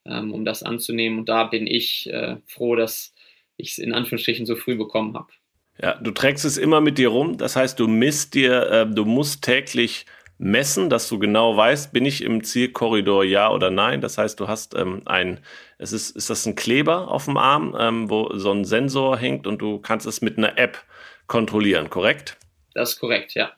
[0.07, 1.19] ähm, um das anzunehmen.
[1.19, 3.15] Und da bin ich äh, froh, dass
[3.57, 5.33] ich es in Anführungsstrichen so früh bekommen habe.
[5.81, 7.37] Ja, du trägst es immer mit dir rum.
[7.37, 10.07] Das heißt, du misst dir, äh, du musst täglich
[10.39, 14.01] messen, dass du genau weißt, bin ich im Zielkorridor ja oder nein.
[14.01, 15.41] Das heißt, du hast ähm, ein,
[15.79, 19.47] es ist, ist das ein Kleber auf dem Arm, ähm, wo so ein Sensor hängt
[19.47, 20.83] und du kannst es mit einer App
[21.27, 22.37] kontrollieren, korrekt?
[22.75, 23.53] Das ist korrekt, ja.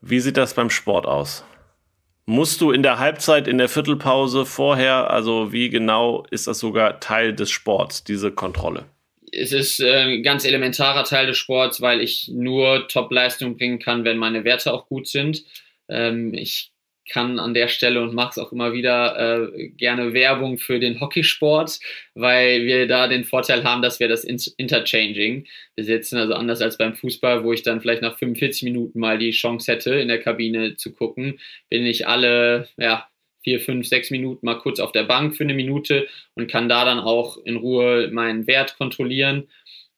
[0.00, 1.44] Wie sieht das beim Sport aus?
[2.26, 7.00] Musst du in der Halbzeit, in der Viertelpause vorher, also wie genau ist das sogar
[7.00, 8.84] Teil des Sports, diese Kontrolle?
[9.32, 14.18] es ist ein ganz elementarer Teil des Sports, weil ich nur Top-Leistung bringen kann, wenn
[14.18, 15.44] meine Werte auch gut sind.
[15.88, 16.72] Ähm, ich
[17.08, 21.00] kann an der Stelle und mache es auch immer wieder äh, gerne Werbung für den
[21.00, 21.80] Hockeysport,
[22.14, 26.18] weil wir da den Vorteil haben, dass wir das Interchanging besitzen.
[26.18, 29.72] Also anders als beim Fußball, wo ich dann vielleicht nach 45 Minuten mal die Chance
[29.72, 31.38] hätte, in der Kabine zu gucken,
[31.70, 33.08] bin ich alle ja,
[33.42, 36.84] vier, fünf, sechs Minuten mal kurz auf der Bank für eine Minute und kann da
[36.84, 39.48] dann auch in Ruhe meinen Wert kontrollieren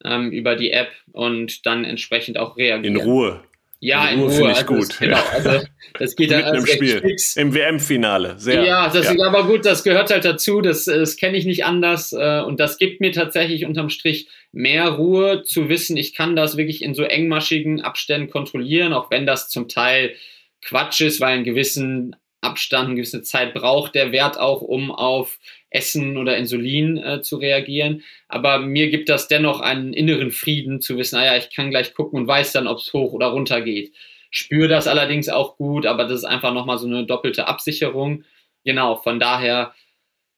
[0.04, 2.96] ähm, über die App und dann entsprechend auch reagieren.
[2.96, 3.42] In Ruhe.
[3.82, 4.30] Ja, in Ruhe.
[4.30, 4.98] Finde ich also gut.
[4.98, 5.66] genau, also
[5.98, 7.00] das geht dann im Spiel.
[7.00, 7.36] Fix.
[7.36, 8.38] Im WM-Finale.
[8.38, 8.62] Sehr.
[8.62, 9.12] Ja, das ja.
[9.12, 10.60] ist aber gut, das gehört halt dazu.
[10.60, 12.12] Das, das kenne ich nicht anders.
[12.12, 16.56] Äh, und das gibt mir tatsächlich unterm Strich mehr Ruhe zu wissen, ich kann das
[16.56, 20.14] wirklich in so engmaschigen Abständen kontrollieren, auch wenn das zum Teil
[20.62, 25.38] Quatsch ist, weil einen gewissen Abstand, eine gewisse Zeit braucht der Wert auch, um auf
[25.70, 28.02] Essen oder Insulin äh, zu reagieren.
[28.28, 32.20] Aber mir gibt das dennoch einen inneren Frieden zu wissen, naja, ich kann gleich gucken
[32.20, 33.92] und weiß dann, ob es hoch oder runter geht.
[34.30, 38.24] Spüre das allerdings auch gut, aber das ist einfach nochmal so eine doppelte Absicherung.
[38.64, 39.74] Genau, von daher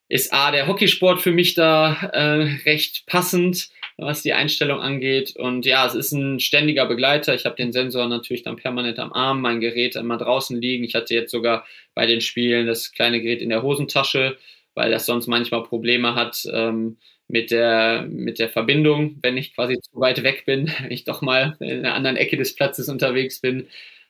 [0.09, 5.37] ist A, der Hockeysport für mich da äh, recht passend was die Einstellung angeht.
[5.37, 7.35] Und ja, es ist ein ständiger Begleiter.
[7.35, 10.85] Ich habe den Sensor natürlich dann permanent am Arm, mein Gerät immer draußen liegen.
[10.85, 14.37] Ich hatte jetzt sogar bei den Spielen das kleine Gerät in der Hosentasche,
[14.75, 16.97] weil das sonst manchmal Probleme hat ähm,
[17.29, 21.23] mit, der, mit der Verbindung, wenn ich quasi zu weit weg bin, wenn ich doch
[21.23, 23.69] mal in einer anderen Ecke des Platzes unterwegs bin.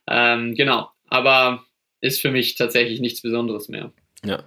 [0.09, 1.65] Ähm, genau, aber
[2.01, 3.93] ist für mich tatsächlich nichts Besonderes mehr.
[4.25, 4.45] Ja.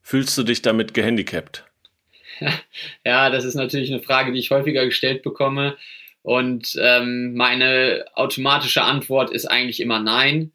[0.00, 1.64] Fühlst du dich damit gehandicapt?
[3.04, 5.76] ja, das ist natürlich eine Frage, die ich häufiger gestellt bekomme.
[6.22, 10.52] Und ähm, meine automatische Antwort ist eigentlich immer nein.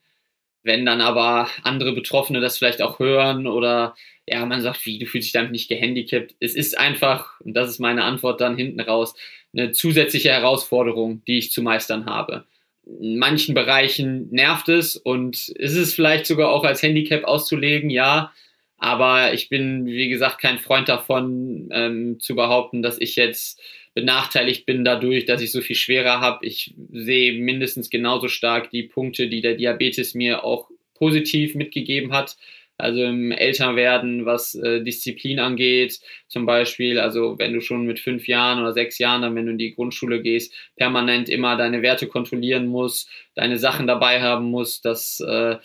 [0.64, 3.96] Wenn dann aber andere Betroffene das vielleicht auch hören oder
[4.28, 6.36] ja, man sagt, wie, du fühlst dich damit nicht gehandicapt.
[6.40, 9.16] Es ist einfach, und das ist meine Antwort dann hinten raus,
[9.54, 12.46] eine zusätzliche Herausforderung, die ich zu meistern habe.
[12.86, 18.32] In manchen Bereichen nervt es und ist es vielleicht sogar auch als Handicap auszulegen, ja,
[18.80, 23.62] aber ich bin, wie gesagt, kein Freund davon, ähm, zu behaupten, dass ich jetzt
[23.94, 26.46] benachteiligt bin dadurch, dass ich so viel schwerer habe.
[26.46, 32.38] Ich sehe mindestens genauso stark die Punkte, die der Diabetes mir auch positiv mitgegeben hat.
[32.78, 38.26] Also im Älterwerden, was äh, Disziplin angeht, zum Beispiel, also wenn du schon mit fünf
[38.30, 42.08] Jahren oder sechs Jahren, dann wenn du in die Grundschule gehst, permanent immer deine Werte
[42.08, 45.58] kontrollieren musst, deine Sachen dabei haben musst, das äh,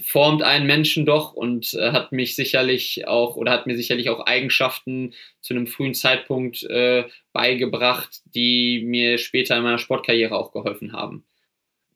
[0.00, 4.24] formt einen Menschen doch und äh, hat mich sicherlich auch oder hat mir sicherlich auch
[4.26, 10.92] Eigenschaften zu einem frühen Zeitpunkt äh, beigebracht, die mir später in meiner Sportkarriere auch geholfen
[10.92, 11.24] haben.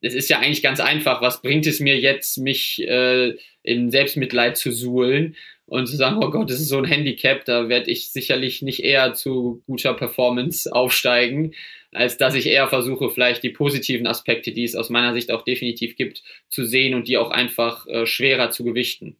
[0.01, 1.21] es ist ja eigentlich ganz einfach.
[1.21, 6.29] Was bringt es mir jetzt, mich äh, in Selbstmitleid zu suhlen und zu sagen, oh
[6.29, 10.71] Gott, das ist so ein Handicap, da werde ich sicherlich nicht eher zu guter Performance
[10.71, 11.53] aufsteigen,
[11.95, 15.43] als dass ich eher versuche, vielleicht die positiven Aspekte, die es aus meiner Sicht auch
[15.43, 19.15] definitiv gibt, zu sehen und die auch einfach äh, schwerer zu gewichten.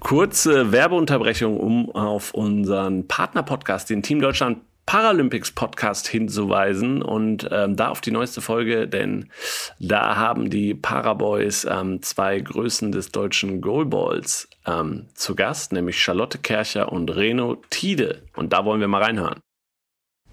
[0.00, 4.58] Kurze Werbeunterbrechung, um auf unseren Partnerpodcast, den Team Deutschland
[4.90, 9.30] Paralympics Podcast hinzuweisen und ähm, da auf die neueste Folge, denn
[9.78, 16.38] da haben die Paraboys ähm, zwei Größen des deutschen Goalballs ähm, zu Gast, nämlich Charlotte
[16.38, 18.24] Kercher und Reno Tide.
[18.34, 19.38] Und da wollen wir mal reinhören.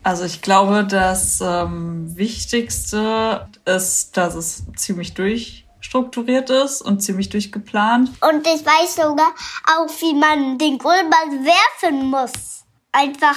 [0.01, 8.09] Also ich glaube, das ähm, Wichtigste ist, dass es ziemlich durchstrukturiert ist und ziemlich durchgeplant.
[8.21, 9.35] Und ich weiß sogar
[9.77, 12.56] auch, wie man den Goalball werfen muss
[12.97, 13.35] einfach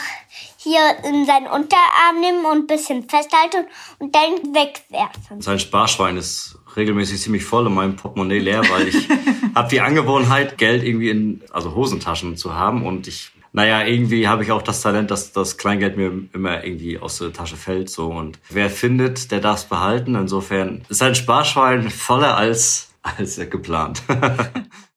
[0.57, 3.67] hier in seinen Unterarm nehmen und ein bisschen festhalten
[3.99, 5.41] und dann wegwerfen.
[5.41, 9.09] Sein Sparschwein ist regelmäßig ziemlich voll und mein Portemonnaie leer, weil ich
[9.55, 14.45] habe die Angewohnheit, Geld irgendwie in also Hosentaschen zu haben und ich naja, irgendwie habe
[14.45, 17.91] ich auch das Talent, dass das Kleingeld mir immer irgendwie aus der Tasche fällt.
[17.91, 20.15] So und wer findet, der darf es behalten.
[20.15, 24.03] Insofern ist ein Sparschwein voller als als geplant.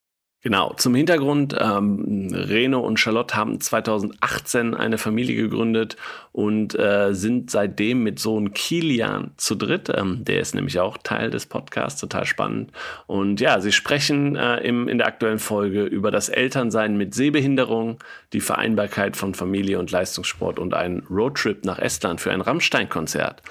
[0.44, 5.96] Genau, zum Hintergrund, ähm, Reno und Charlotte haben 2018 eine Familie gegründet
[6.34, 9.90] und äh, sind seitdem mit Sohn Kilian zu dritt.
[9.96, 12.74] Ähm, der ist nämlich auch Teil des Podcasts, total spannend.
[13.08, 18.00] Und ja, sie sprechen äh, im, in der aktuellen Folge über das Elternsein mit Sehbehinderung,
[18.34, 23.42] die Vereinbarkeit von Familie und Leistungssport und einen Roadtrip nach Estland für ein Rammstein-Konzert.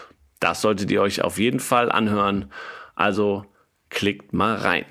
[0.40, 2.50] Das solltet ihr euch auf jeden Fall anhören.
[2.94, 3.46] Also
[3.88, 4.84] klickt mal rein.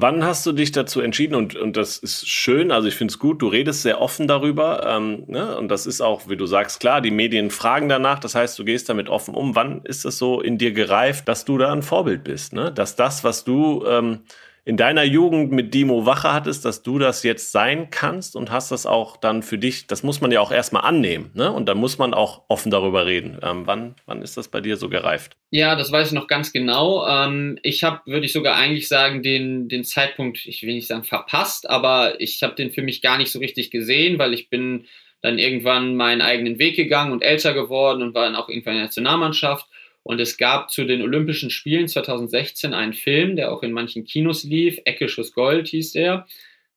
[0.00, 1.34] Wann hast du dich dazu entschieden?
[1.34, 4.86] Und, und das ist schön, also ich finde es gut, du redest sehr offen darüber.
[4.86, 5.56] Ähm, ne?
[5.56, 8.20] Und das ist auch, wie du sagst, klar, die Medien fragen danach.
[8.20, 9.56] Das heißt, du gehst damit offen um.
[9.56, 12.52] Wann ist es so in dir gereift, dass du da ein Vorbild bist?
[12.52, 12.70] Ne?
[12.70, 14.20] Dass das, was du ähm,
[14.68, 18.70] in deiner Jugend mit Dimo Wache hattest, dass du das jetzt sein kannst und hast
[18.70, 21.50] das auch dann für dich, das muss man ja auch erstmal annehmen, ne?
[21.50, 23.38] Und dann muss man auch offen darüber reden.
[23.42, 25.38] Ähm, wann, wann ist das bei dir so gereift?
[25.50, 27.08] Ja, das weiß ich noch ganz genau.
[27.08, 31.04] Ähm, ich habe, würde ich sogar eigentlich sagen, den, den Zeitpunkt, ich will nicht sagen
[31.04, 34.84] verpasst, aber ich habe den für mich gar nicht so richtig gesehen, weil ich bin
[35.22, 38.80] dann irgendwann meinen eigenen Weg gegangen und älter geworden und war dann auch irgendwann in
[38.80, 39.66] der Nationalmannschaft
[40.08, 44.42] und es gab zu den Olympischen Spielen 2016 einen Film, der auch in manchen Kinos
[44.42, 44.78] lief.
[44.86, 46.26] Ecke Schuss Gold hieß der.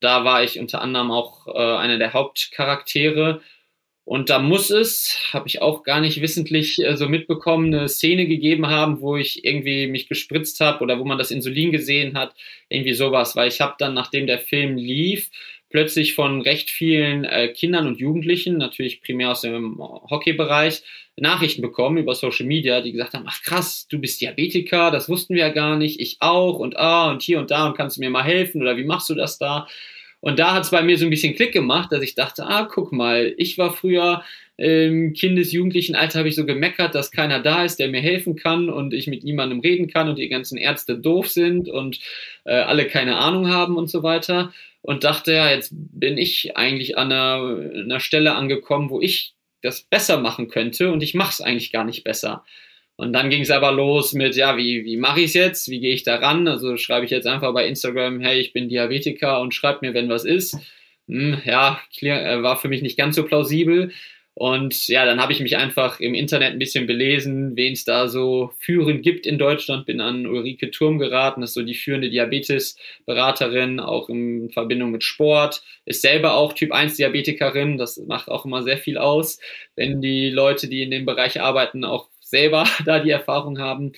[0.00, 3.40] Da war ich unter anderem auch äh, einer der Hauptcharaktere.
[4.04, 8.26] Und da muss es, habe ich auch gar nicht wissentlich äh, so mitbekommen, eine Szene
[8.26, 12.34] gegeben haben, wo ich irgendwie mich gespritzt habe oder wo man das Insulin gesehen hat,
[12.68, 13.34] irgendwie sowas.
[13.34, 15.30] Weil ich habe dann, nachdem der Film lief,
[15.72, 20.82] plötzlich von recht vielen äh, Kindern und Jugendlichen, natürlich primär aus dem Hockeybereich,
[21.16, 25.34] Nachrichten bekommen über Social Media, die gesagt haben, ach krass, du bist Diabetiker, das wussten
[25.34, 28.00] wir ja gar nicht, ich auch und ah und hier und da und kannst du
[28.00, 29.66] mir mal helfen oder wie machst du das da?
[30.20, 32.68] Und da hat es bei mir so ein bisschen Klick gemacht, dass ich dachte, ah,
[32.72, 34.22] guck mal, ich war früher
[34.56, 38.36] im Kindes-, Jugendlichen Alter habe ich so gemeckert, dass keiner da ist, der mir helfen
[38.36, 42.00] kann und ich mit niemandem reden kann und die ganzen Ärzte doof sind und
[42.44, 44.52] äh, alle keine Ahnung haben und so weiter.
[44.82, 49.82] Und dachte, ja, jetzt bin ich eigentlich an einer, einer Stelle angekommen, wo ich das
[49.82, 52.44] besser machen könnte und ich mache es eigentlich gar nicht besser.
[52.96, 55.68] Und dann ging es aber los mit, ja, wie, wie mache ich es jetzt?
[55.68, 56.46] Wie gehe ich da ran?
[56.46, 60.08] Also schreibe ich jetzt einfach bei Instagram, hey, ich bin Diabetiker und schreib mir, wenn
[60.08, 60.56] was ist.
[61.08, 63.92] Hm, ja, äh, war für mich nicht ganz so plausibel.
[64.34, 68.08] Und ja, dann habe ich mich einfach im Internet ein bisschen belesen, wen es da
[68.08, 69.84] so führend gibt in Deutschland.
[69.84, 75.04] Bin an Ulrike Turm geraten, das ist so die führende Diabetes-Beraterin, auch in Verbindung mit
[75.04, 75.62] Sport.
[75.84, 79.38] Ist selber auch Typ 1 Diabetikerin, das macht auch immer sehr viel aus,
[79.76, 83.92] wenn die Leute, die in dem Bereich arbeiten, auch selber da die Erfahrung haben.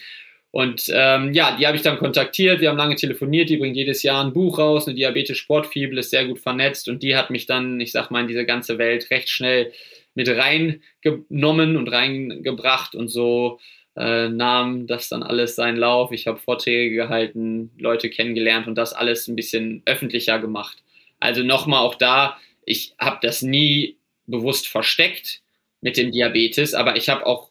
[0.51, 4.05] Und ähm, ja, die habe ich dann kontaktiert, wir haben lange telefoniert, die bringt jedes
[4.05, 7.81] Jahr ein Buch raus, eine Diabetes-Sportfibel, ist sehr gut vernetzt und die hat mich dann,
[7.81, 9.73] ich sag mal, in diese ganze Welt recht schnell
[10.15, 13.59] mit reingenommen und reingebracht und so
[13.97, 16.13] äh, nahm das dann alles seinen Lauf.
[16.13, 20.83] Ich habe Vorträge gehalten, Leute kennengelernt und das alles ein bisschen öffentlicher gemacht.
[21.21, 23.97] Also nochmal auch da, ich habe das nie
[24.27, 25.43] bewusst versteckt
[25.81, 27.51] mit dem Diabetes, aber ich habe auch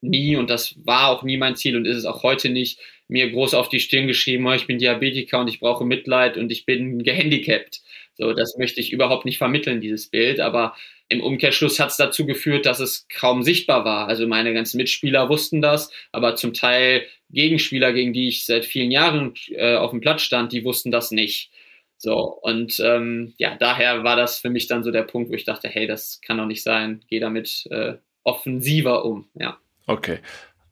[0.00, 3.30] nie, und das war auch nie mein Ziel und ist es auch heute nicht, mir
[3.30, 6.64] groß auf die Stirn geschrieben, oh, ich bin Diabetiker und ich brauche Mitleid und ich
[6.66, 7.82] bin gehandicapt.
[8.14, 10.40] So, das möchte ich überhaupt nicht vermitteln, dieses Bild.
[10.40, 10.74] Aber
[11.08, 14.08] im Umkehrschluss hat es dazu geführt, dass es kaum sichtbar war.
[14.08, 18.90] Also meine ganzen Mitspieler wussten das, aber zum Teil Gegenspieler, gegen die ich seit vielen
[18.90, 21.50] Jahren äh, auf dem Platz stand, die wussten das nicht.
[21.98, 25.44] So, und ähm, ja, daher war das für mich dann so der Punkt, wo ich
[25.44, 29.58] dachte, hey, das kann doch nicht sein, geh damit äh, offensiver um, ja.
[29.86, 30.18] Okay.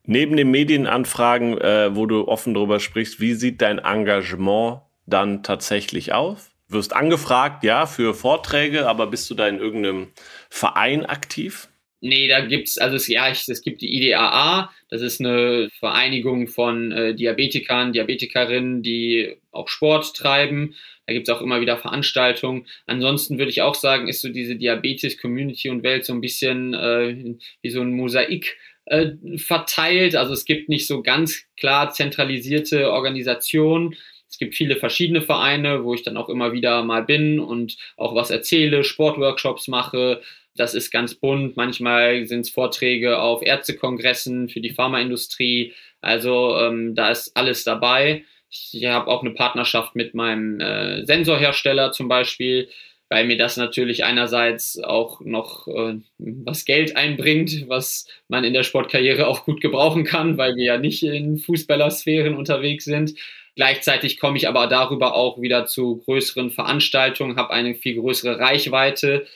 [0.05, 6.12] Neben den Medienanfragen, äh, wo du offen darüber sprichst, wie sieht dein Engagement dann tatsächlich
[6.12, 6.52] aus?
[6.73, 10.09] Wirst angefragt, ja, für Vorträge, aber bist du da in irgendeinem
[10.51, 11.69] Verein aktiv?
[12.05, 16.49] Nee, da gibt's, also es, ja, ich, es gibt die IDAA, das ist eine Vereinigung
[16.49, 20.75] von äh, Diabetikern, Diabetikerinnen, die auch Sport treiben.
[21.07, 22.67] Da gibt's auch immer wieder Veranstaltungen.
[22.87, 27.37] Ansonsten würde ich auch sagen, ist so diese Diabetes-Community und Welt so ein bisschen äh,
[27.61, 28.57] wie so ein Mosaik
[28.87, 30.17] äh, verteilt.
[30.17, 33.95] Also es gibt nicht so ganz klar zentralisierte Organisationen.
[34.33, 38.14] Es gibt viele verschiedene Vereine, wo ich dann auch immer wieder mal bin und auch
[38.14, 40.23] was erzähle, Sportworkshops mache,
[40.57, 41.57] das ist ganz bunt.
[41.57, 45.73] Manchmal sind es Vorträge auf Ärztekongressen für die Pharmaindustrie.
[46.01, 48.25] Also ähm, da ist alles dabei.
[48.51, 52.68] Ich habe auch eine Partnerschaft mit meinem äh, Sensorhersteller zum Beispiel,
[53.09, 58.62] weil mir das natürlich einerseits auch noch äh, was Geld einbringt, was man in der
[58.62, 63.14] Sportkarriere auch gut gebrauchen kann, weil wir ja nicht in Fußballersphären unterwegs sind.
[63.55, 69.27] Gleichzeitig komme ich aber darüber auch wieder zu größeren Veranstaltungen, habe eine viel größere Reichweite,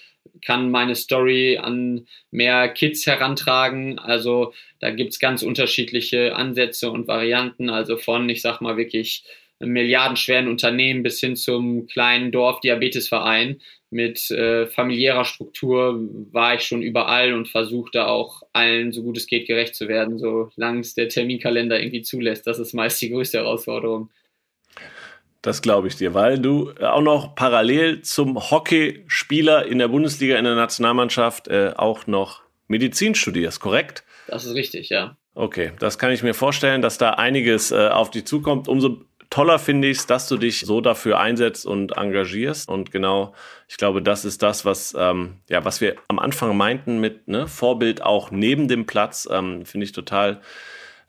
[0.44, 3.98] kann meine Story an mehr Kids herantragen.
[3.98, 7.70] Also da gibt's ganz unterschiedliche Ansätze und Varianten.
[7.70, 9.24] Also von, ich sag mal, wirklich
[9.58, 15.98] milliardenschweren Unternehmen bis hin zum kleinen Dorf-Diabetesverein mit äh, familiärer Struktur
[16.32, 19.88] war ich schon überall und versuche da auch allen so gut es geht gerecht zu
[19.88, 22.46] werden, solange es der Terminkalender irgendwie zulässt.
[22.46, 24.10] Das ist meist die größte Herausforderung.
[25.42, 30.44] Das glaube ich dir, weil du auch noch parallel zum Hockeyspieler in der Bundesliga, in
[30.44, 34.02] der Nationalmannschaft äh, auch noch Medizin studierst, korrekt?
[34.26, 35.16] Das ist richtig, ja.
[35.34, 38.68] Okay, das kann ich mir vorstellen, dass da einiges äh, auf dich zukommt.
[38.68, 39.02] Umso
[39.36, 42.70] toller finde ich es, dass du dich so dafür einsetzt und engagierst.
[42.70, 43.34] Und genau,
[43.68, 47.46] ich glaube, das ist das, was, ähm, ja, was wir am Anfang meinten mit ne,
[47.46, 49.28] Vorbild auch neben dem Platz.
[49.30, 50.40] Ähm, finde ich total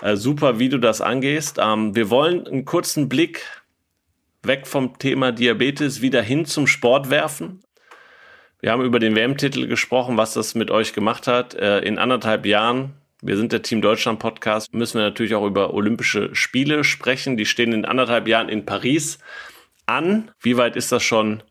[0.02, 1.58] äh, super, wie du das angehst.
[1.58, 3.46] Ähm, wir wollen einen kurzen Blick
[4.44, 7.62] weg vom Thema Diabetes wieder hin zum Sport werfen.
[8.60, 11.54] Wir haben über den WM-Titel gesprochen, was das mit euch gemacht hat.
[11.54, 15.74] Äh, in anderthalb Jahren, wir sind der Team Deutschland Podcast, müssen wir natürlich auch über
[15.74, 17.36] Olympische Spiele sprechen.
[17.36, 19.18] Die stehen in anderthalb Jahren in Paris
[19.88, 20.32] an.
[20.40, 21.42] Wie weit ist das schon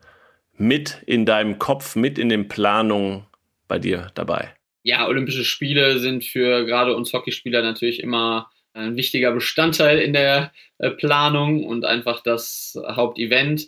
[0.57, 3.27] mit in deinem Kopf, mit in den Planungen
[3.67, 4.55] bei dir dabei?
[4.85, 10.53] Ja, Olympische Spiele sind für gerade uns Hockeyspieler natürlich immer ein wichtiger Bestandteil in der
[10.79, 13.67] äh, Planung und einfach das Hauptevent.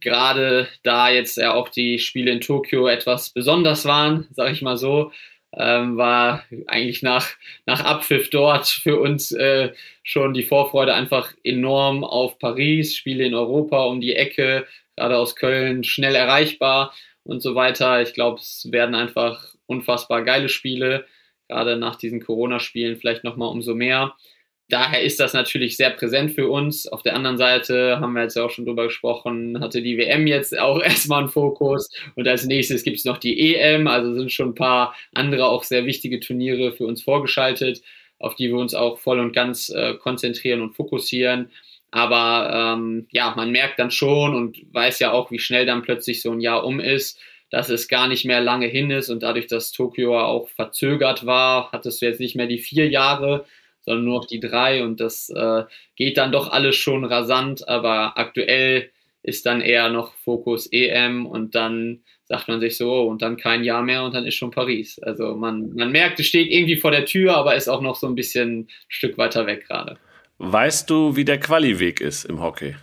[0.00, 4.78] Gerade da jetzt ja auch die Spiele in Tokio etwas besonders waren, sage ich mal
[4.78, 5.12] so,
[5.56, 7.28] ähm, war eigentlich nach,
[7.66, 13.34] nach Abpfiff dort für uns äh, schon die Vorfreude einfach enorm auf Paris, Spiele in
[13.34, 16.92] Europa um die Ecke, gerade aus Köln schnell erreichbar
[17.24, 18.02] und so weiter.
[18.02, 21.06] Ich glaube, es werden einfach unfassbar geile Spiele,
[21.48, 24.14] gerade nach diesen Corona-Spielen vielleicht nochmal umso mehr
[24.68, 26.86] daher ist das natürlich sehr präsent für uns.
[26.86, 30.26] Auf der anderen Seite haben wir jetzt ja auch schon drüber gesprochen, hatte die WM
[30.26, 34.32] jetzt auch erstmal einen Fokus und als nächstes gibt es noch die EM, also sind
[34.32, 37.82] schon ein paar andere auch sehr wichtige Turniere für uns vorgeschaltet,
[38.18, 41.50] auf die wir uns auch voll und ganz äh, konzentrieren und fokussieren.
[41.90, 46.22] Aber ähm, ja, man merkt dann schon und weiß ja auch, wie schnell dann plötzlich
[46.22, 49.46] so ein Jahr um ist, dass es gar nicht mehr lange hin ist und dadurch,
[49.46, 53.44] dass Tokio auch verzögert war, hattest du jetzt nicht mehr die vier Jahre,
[53.84, 55.64] sondern nur noch die drei und das äh,
[55.96, 58.90] geht dann doch alles schon rasant, aber aktuell
[59.22, 63.36] ist dann eher noch Fokus EM und dann sagt man sich so, oh, und dann
[63.36, 64.98] kein Jahr mehr und dann ist schon Paris.
[64.98, 68.06] Also man, man merkt, es steht irgendwie vor der Tür, aber ist auch noch so
[68.06, 69.98] ein bisschen ein Stück weiter weg gerade.
[70.38, 72.74] Weißt du, wie der Quali-Weg ist im Hockey?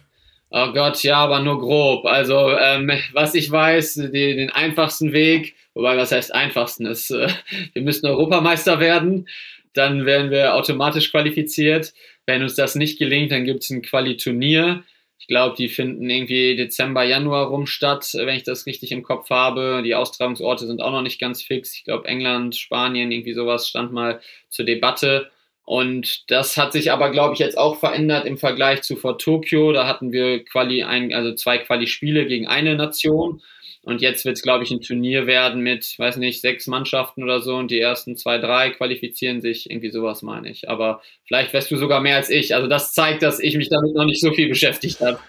[0.50, 2.06] Oh Gott, ja, aber nur grob.
[2.06, 7.30] Also, ähm, was ich weiß, die, den einfachsten Weg, wobei was heißt einfachsten ist, äh,
[7.74, 9.28] wir müssen Europameister werden
[9.74, 11.94] dann werden wir automatisch qualifiziert.
[12.26, 14.84] Wenn uns das nicht gelingt, dann gibt es ein Qualiturnier.
[15.20, 19.30] Ich glaube, die finden irgendwie Dezember, Januar rum statt, wenn ich das richtig im Kopf
[19.30, 19.82] habe.
[19.84, 21.76] Die Austragungsorte sind auch noch nicht ganz fix.
[21.76, 25.30] Ich glaube, England, Spanien, irgendwie sowas stand mal zur Debatte.
[25.64, 29.72] Und das hat sich aber, glaube ich, jetzt auch verändert im Vergleich zu vor Tokio.
[29.72, 33.42] Da hatten wir Quali ein, also zwei Quali-Spiele gegen eine Nation.
[33.84, 37.42] Und jetzt wird es, glaube ich, ein Turnier werden mit, weiß nicht, sechs Mannschaften oder
[37.42, 39.70] so und die ersten zwei, drei qualifizieren sich.
[39.70, 40.70] Irgendwie sowas meine ich.
[40.70, 42.54] Aber vielleicht weißt du sogar mehr als ich.
[42.54, 45.20] Also das zeigt, dass ich mich damit noch nicht so viel beschäftigt habe.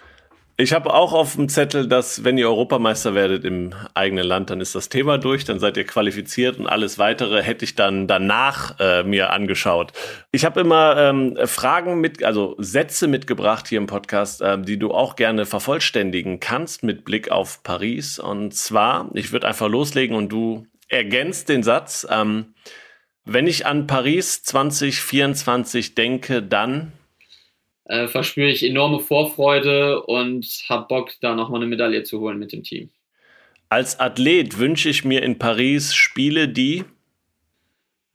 [0.62, 4.60] Ich habe auch auf dem Zettel, dass wenn ihr Europameister werdet im eigenen Land, dann
[4.60, 8.78] ist das Thema durch, dann seid ihr qualifiziert und alles weitere hätte ich dann danach
[8.78, 9.92] äh, mir angeschaut.
[10.30, 14.92] Ich habe immer ähm, Fragen mit, also Sätze mitgebracht hier im Podcast, äh, die du
[14.92, 18.20] auch gerne vervollständigen kannst mit Blick auf Paris.
[18.20, 22.06] Und zwar, ich würde einfach loslegen und du ergänzt den Satz.
[22.08, 22.54] Ähm,
[23.24, 26.92] wenn ich an Paris 2024 denke, dann
[27.92, 32.52] äh, verspüre ich enorme Vorfreude und habe Bock, da nochmal eine Medaille zu holen mit
[32.52, 32.88] dem Team.
[33.68, 36.84] Als Athlet wünsche ich mir in Paris Spiele, die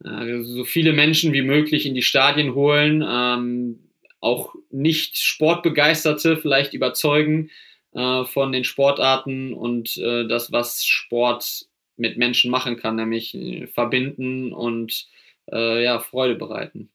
[0.04, 3.78] äh, so viele Menschen wie möglich in die Stadien holen, ähm,
[4.20, 7.50] auch nicht Sportbegeisterte vielleicht überzeugen
[7.92, 11.66] äh, von den Sportarten und äh, das, was Sport
[11.96, 15.06] mit Menschen machen kann, nämlich äh, verbinden und
[15.50, 16.90] ja, Freude bereiten.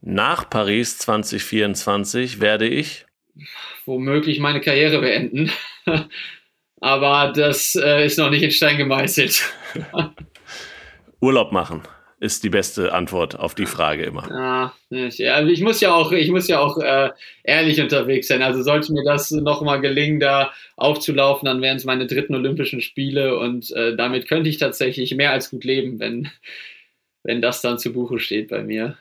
[0.00, 3.06] Nach Paris 2024 werde ich
[3.84, 5.50] womöglich meine Karriere beenden.
[6.80, 9.52] Aber das äh, ist noch nicht in Stein gemeißelt.
[11.20, 11.82] Urlaub machen
[12.20, 14.26] ist die beste Antwort auf die Frage immer.
[14.28, 17.10] Ja, ich, also ich muss ja auch, ich muss ja auch äh,
[17.44, 18.42] ehrlich unterwegs sein.
[18.42, 23.38] Also sollte mir das nochmal gelingen, da aufzulaufen, dann wären es meine dritten Olympischen Spiele
[23.38, 26.28] und äh, damit könnte ich tatsächlich mehr als gut leben, wenn,
[27.22, 28.96] wenn das dann zu Buche steht bei mir.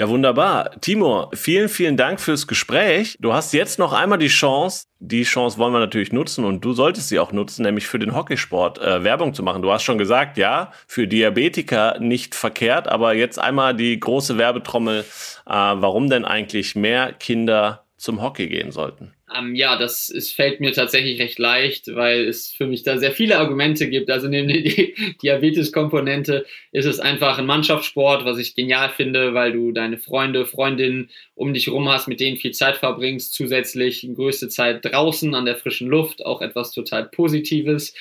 [0.00, 0.80] Ja, wunderbar.
[0.80, 3.16] Timur, vielen, vielen Dank fürs Gespräch.
[3.18, 6.72] Du hast jetzt noch einmal die Chance, die Chance wollen wir natürlich nutzen und du
[6.72, 9.60] solltest sie auch nutzen, nämlich für den Hockeysport äh, Werbung zu machen.
[9.60, 15.00] Du hast schon gesagt, ja, für Diabetiker nicht verkehrt, aber jetzt einmal die große Werbetrommel,
[15.00, 15.04] äh,
[15.46, 19.14] warum denn eigentlich mehr Kinder zum Hockey gehen sollten.
[19.36, 23.12] Ähm, ja, das ist, fällt mir tatsächlich recht leicht, weil es für mich da sehr
[23.12, 24.10] viele Argumente gibt.
[24.10, 24.58] Also neben der
[25.22, 31.10] Diabetes-Komponente ist es einfach ein Mannschaftssport, was ich genial finde, weil du deine Freunde, Freundinnen
[31.34, 35.44] um dich rum hast, mit denen viel Zeit verbringst, zusätzlich die größte Zeit draußen an
[35.44, 37.94] der frischen Luft, auch etwas total Positives.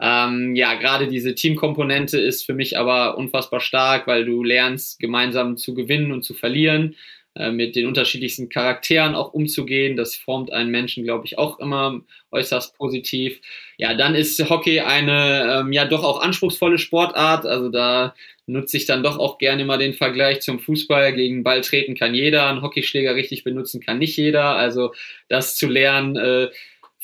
[0.00, 5.56] Ähm, ja, gerade diese Teamkomponente ist für mich aber unfassbar stark, weil du lernst, gemeinsam
[5.56, 6.96] zu gewinnen und zu verlieren.
[7.34, 9.96] Äh, mit den unterschiedlichsten Charakteren auch umzugehen.
[9.96, 13.40] Das formt einen Menschen, glaube ich, auch immer äußerst positiv.
[13.78, 17.46] Ja, dann ist Hockey eine ähm, ja doch auch anspruchsvolle Sportart.
[17.46, 18.14] Also da
[18.44, 21.14] nutze ich dann doch auch gerne mal den Vergleich zum Fußball.
[21.14, 24.56] Gegen Ball treten kann jeder, einen Hockeyschläger richtig benutzen kann nicht jeder.
[24.56, 24.92] Also
[25.28, 26.50] das zu lernen, äh,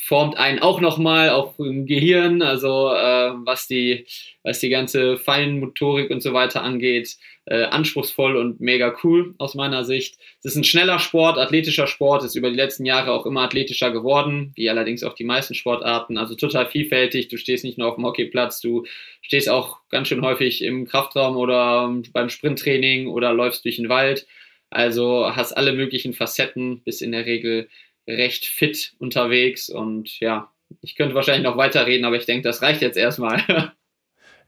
[0.00, 4.06] formt einen auch nochmal, auch im Gehirn, also äh, was, die,
[4.44, 9.84] was die ganze Feinmotorik und so weiter angeht, äh, anspruchsvoll und mega cool aus meiner
[9.84, 10.16] Sicht.
[10.38, 13.90] Es ist ein schneller Sport, athletischer Sport, ist über die letzten Jahre auch immer athletischer
[13.90, 17.26] geworden, wie allerdings auch die meisten Sportarten, also total vielfältig.
[17.26, 18.84] Du stehst nicht nur auf dem Hockeyplatz, du
[19.20, 24.28] stehst auch ganz schön häufig im Kraftraum oder beim Sprinttraining oder läufst durch den Wald.
[24.70, 27.68] Also hast alle möglichen Facetten, bis in der Regel
[28.08, 30.50] recht fit unterwegs und ja,
[30.80, 33.42] ich könnte wahrscheinlich noch weiterreden, aber ich denke, das reicht jetzt erstmal.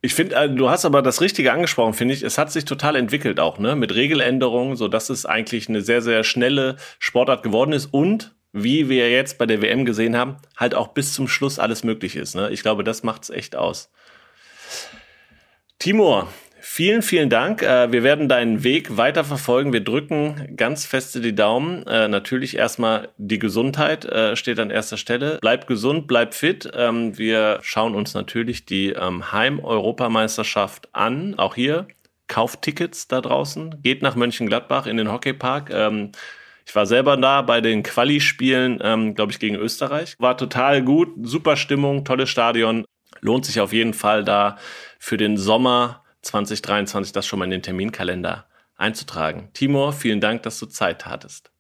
[0.03, 2.23] Ich finde, äh, du hast aber das Richtige angesprochen, finde ich.
[2.23, 3.77] Es hat sich total entwickelt auch, ne?
[3.77, 8.89] Mit Regeländerungen, so dass es eigentlich eine sehr, sehr schnelle Sportart geworden ist und wie
[8.89, 12.35] wir jetzt bei der WM gesehen haben, halt auch bis zum Schluss alles möglich ist.
[12.35, 12.51] Ne?
[12.51, 13.91] Ich glaube, das macht es echt aus.
[15.79, 16.29] Timur,
[16.73, 17.63] Vielen, vielen Dank.
[17.63, 19.73] Äh, wir werden deinen Weg weiter verfolgen.
[19.73, 21.85] Wir drücken ganz feste die Daumen.
[21.89, 25.39] Äh, natürlich erstmal die Gesundheit äh, steht an erster Stelle.
[25.41, 26.71] Bleib gesund, bleib fit.
[26.73, 31.37] Ähm, wir schauen uns natürlich die ähm, Heim-Europameisterschaft an.
[31.41, 31.89] Auch hier
[32.29, 33.83] kauft Tickets da draußen.
[33.83, 35.71] Geht nach Mönchengladbach in den Hockeypark.
[35.75, 36.13] Ähm,
[36.65, 38.79] ich war selber da bei den Quali-Spielen,
[39.17, 40.15] glaube ich, gegen Österreich.
[40.21, 42.85] War total gut, super Stimmung, tolles Stadion.
[43.23, 44.57] Lohnt sich auf jeden Fall da
[45.01, 48.47] für den Sommer 2023 das schon mal in den Terminkalender
[48.77, 49.51] einzutragen.
[49.53, 51.51] Timur, vielen Dank, dass du Zeit hattest.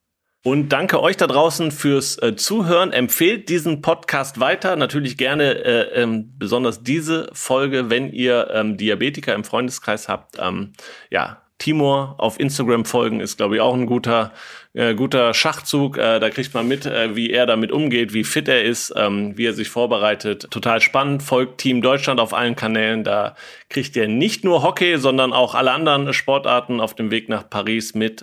[0.42, 2.94] Und danke euch da draußen fürs äh, Zuhören.
[2.94, 4.74] Empfehlt diesen Podcast weiter.
[4.76, 10.36] Natürlich gerne äh, ähm, besonders diese Folge, wenn ihr ähm, Diabetiker im Freundeskreis habt.
[10.38, 10.72] Ähm,
[11.10, 14.32] ja, Timur auf Instagram folgen ist, glaube ich, auch ein guter,
[14.72, 15.98] äh, guter Schachzug.
[15.98, 19.36] Äh, da kriegt man mit, äh, wie er damit umgeht, wie fit er ist, ähm,
[19.36, 20.50] wie er sich vorbereitet.
[20.50, 21.22] Total spannend.
[21.22, 23.04] Folgt Team Deutschland auf allen Kanälen.
[23.04, 23.36] Da
[23.68, 27.94] kriegt ihr nicht nur Hockey, sondern auch alle anderen Sportarten auf dem Weg nach Paris
[27.94, 28.22] mit.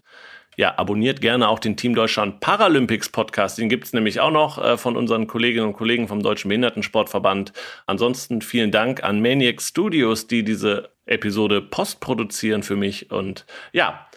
[0.58, 3.60] Ja, abonniert gerne auch den Team Deutschland Paralympics Podcast.
[3.60, 7.54] Den gibt's nämlich auch noch äh, von unseren Kolleginnen und Kollegen vom Deutschen Behindertensportverband.
[7.86, 13.12] Ansonsten vielen Dank an Maniac Studios, die diese Episode postproduzieren für mich.
[13.12, 14.08] Und ja,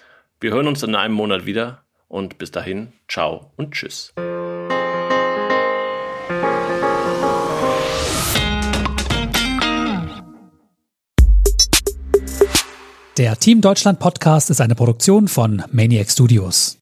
[0.41, 1.85] wir hören uns in einem Monat wieder.
[2.09, 4.13] Und bis dahin, ciao und tschüss.
[13.17, 16.80] Der Team Deutschland Podcast ist eine Produktion von Maniac Studios.